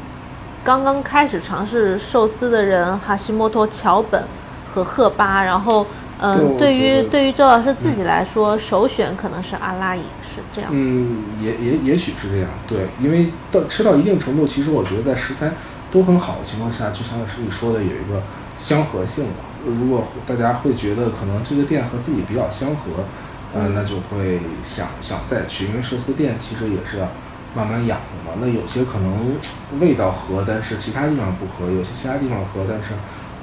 [0.64, 4.24] 刚刚开始尝试寿司的人，哈希莫托、桥本
[4.68, 5.86] 和赫巴，然后，
[6.18, 10.70] 嗯，对于对于周老师自己来说，首选可能是阿拉伊，是这样。
[10.72, 15.52] 嗯，也也也许是这样，对，因为到吃到一定程度，其实我觉得在食材
[15.92, 18.20] 都很好的情况下，就像是你说的，有一个
[18.58, 19.53] 相合性嘛。
[19.66, 23.04] 如果大家会觉得可能这个店和自己比较相合，
[23.54, 27.04] 嗯，那就会想想再去，因为寿司店其实也是。
[27.56, 29.38] 慢慢养的嘛，那有些可能
[29.78, 32.94] 味道合，但是其他地方不合；有些其他地方合，但是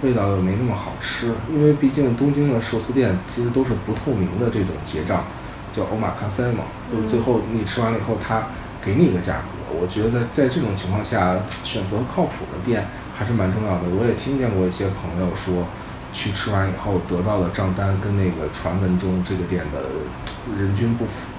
[0.01, 1.31] 味道又没那么好吃。
[1.49, 5.23] 因为毕竟东京的寿司店其实都是不透明的这种结账，
[5.71, 8.47] 叫欧玛卡塞嘛，就是最后你吃完了以后，他
[8.83, 9.79] 给你一个价格。
[9.79, 13.83] 我觉得在在这种情况下，选择靠谱的店还是蛮重要的。
[13.97, 15.65] 我也听见过一些朋友说，
[16.11, 19.83] 去吃完以后得到的账单跟那个传闻中这个店的
[20.59, 21.33] 人均不符。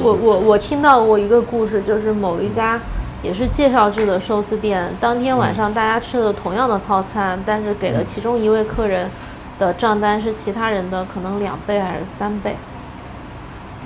[0.00, 2.78] 我我我听到过一个故事，就是某一家
[3.22, 9.10] 也是介绍制的寿司店，当天晚上大家吃的同样的套餐，但是给了其中一位客人
[9.58, 12.56] 的账单是其他人的可能两倍还是三倍。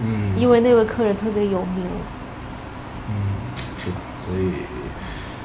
[0.02, 0.32] 嗯。
[0.36, 1.86] 因为那位客人特别有名。
[3.08, 3.14] 嗯，
[3.78, 4.52] 是的，所以。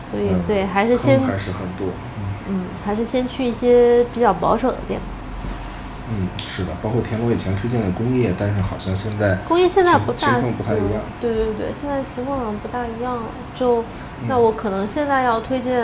[0.10, 1.88] 所以对，还是先还是很多。
[2.50, 5.00] 嗯，还是先去一些比较保守的店。
[6.10, 11.02] 嗯，是的，包括田螺以前推荐的工业，但是好像现在工业现在不大情况不太一样。
[11.20, 13.20] 对对对，现在情况不大一样。
[13.60, 13.84] 就
[14.30, 15.84] 那我可能现在要推荐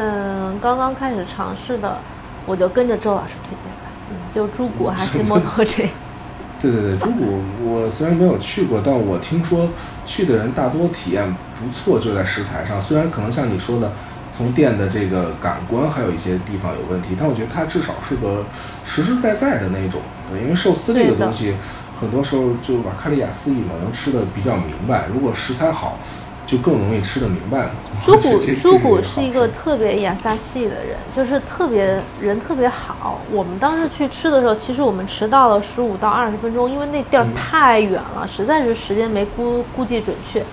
[0.61, 1.97] 刚刚开始尝试的，
[2.45, 3.91] 我就跟着周老师推荐吧。
[4.11, 5.83] 嗯，就猪骨还是摩托车。
[6.61, 9.67] 对对对，猪骨我虽然没有去过，但我听说
[10.05, 12.79] 去的人大多体验不错，就在食材上。
[12.79, 13.91] 虽然可能像你说的。
[14.33, 18.43] 从店的这个感官还有一些地方有问题，但我觉得它至少是个
[18.83, 20.01] 实实在在的那种。
[20.27, 21.55] 对，因为寿司这个东西，
[22.01, 25.05] 很多时候就瓦卡里亚斯意嘛，能吃的比较明白。
[25.13, 25.99] 如果食材好，
[26.47, 27.69] 就更容易吃得明白。
[28.03, 33.21] 猪骨猪骨是一个特别亚萨系的人，就是特别人特别好。
[33.31, 40.43] 我们当时去吃的时候，其实我们迟到了十五到二十分钟，因为那地儿太远了，实在是时间没估估计准确。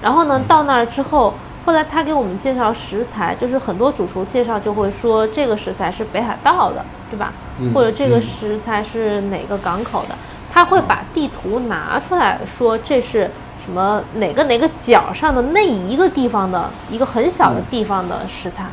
[0.00, 1.34] 然后呢，到那儿之后。
[1.64, 7.32] 后来他给我们介绍食材，就是很多主厨介绍就会说这个食材是北海道的，对吧？
[7.72, 10.14] 或者这个食材是哪个港口的？
[10.52, 13.30] 他会把地图拿出来说这是
[13.64, 18.66] 什么哪个哪个角上的那一个地方的一个很小的地方的食材。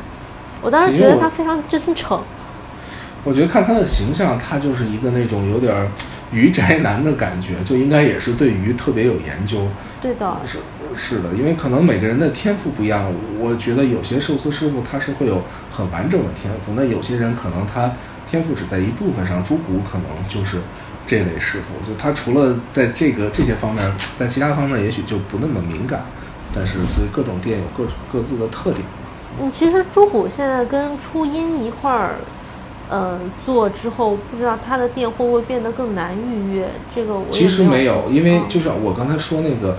[0.60, 2.20] 我当时觉得他非常真诚。
[3.24, 5.90] 我觉得看他的形象，他就是一个那种有点
[6.30, 9.66] 鱼宅男的感觉，就应该也是对鱼特别有研究。
[10.00, 10.36] 对的。
[10.44, 10.58] 是。
[10.96, 17.92] 是的，因为可能每个人的天赋不一样，我觉得有些寿司师傅他是会有很完整的天赋，那有些人可能他
[18.30, 20.58] 天赋只在一部分上，猪骨可能就是
[21.06, 26.02] 这类师傅，就他除了在这个这些方面，在其他方面也许就不那么敏感，
[26.54, 28.82] 但是所以各种店有各各自的特点。
[29.40, 32.16] 嗯，其实猪骨现在跟初音一块儿，
[32.88, 36.68] 呃，做之后，不知道他的店会不会变得更难预约？
[36.94, 39.78] 这个我其实没有，因为就像我刚才说那个。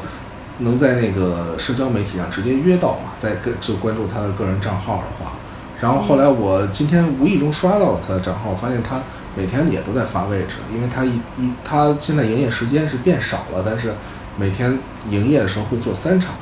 [0.60, 3.12] 能在那个社交媒体上直接约到嘛？
[3.18, 5.34] 在跟就关注他的个人账号的话，
[5.82, 9.02] 然后后来我今天无意中刷到了他的账号，发现他
[9.36, 13.94] 每天也都在发位置，因为他一一他现在营业时间是变少了，但是
[14.38, 14.78] 每天
[15.10, 16.36] 营业的时候会做三场。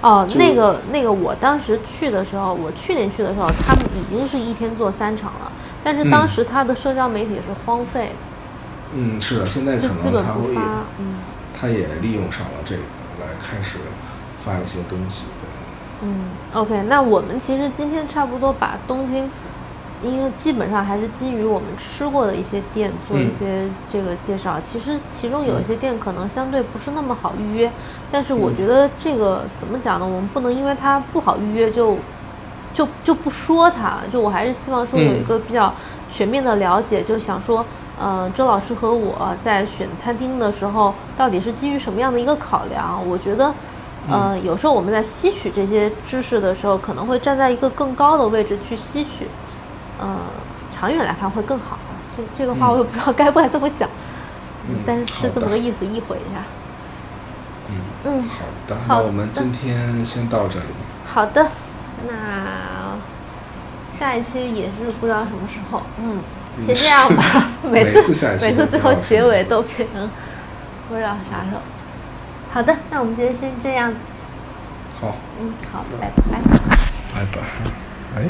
[0.00, 5.50] 哦，那个那个，我当时去的时候，我去年去的时候，他们已经是一天做三场了，
[5.82, 8.12] 但是当时他的社交媒体是荒废。
[8.94, 10.54] 嗯，是的，现在可能他会，
[10.98, 11.16] 嗯，
[11.52, 12.82] 他也利用上了这个。
[13.42, 13.78] 开始
[14.40, 15.48] 发一些东西，对。
[16.00, 19.28] 嗯，OK，那我们其实今天差不多把东京，
[20.02, 24.60] 因为基本上还是基于我们吃过的一些店做一些这个介绍。
[24.60, 27.70] 其实其中有一些店可能相对不是那么好预约，
[28.12, 30.06] 但是我觉得这个怎么讲呢？
[30.06, 31.96] 我们不能因为它不好预约就
[32.72, 33.98] 就就不说它。
[34.12, 35.74] 就我还是希望说有一个比较
[36.08, 37.64] 全面的了解，就想说。
[38.00, 43.00] 嗯，周老师和我在选餐厅的时候，到底是基于什么样的一个考量？
[43.08, 43.52] 我觉得，
[44.08, 49.26] 呃，有时候我们在吸取这些知识的时候，可能会站在一个更高的位置去吸取，
[50.00, 50.16] 嗯，
[50.70, 51.78] 长远来看会更好。
[52.16, 53.88] 这这个话我也不知道该不该这么讲，
[54.68, 56.42] 嗯，但是是这么个意思，意会一下。
[57.70, 57.74] 嗯
[58.04, 60.66] 嗯，好的，那我们今天先到这里。
[61.04, 61.48] 好的，
[62.06, 62.96] 那
[63.98, 66.20] 下一期也是不知道什么时候，嗯，
[66.66, 67.22] 先这样吧。
[67.64, 70.10] 每 每次每次最后结尾都变成
[70.88, 71.60] 不知道啥时候。
[72.52, 73.92] 好的，那我们今天先这样，
[75.00, 76.40] 好，嗯，好，拜拜。
[77.14, 77.40] 拜拜。
[78.16, 78.28] 哎。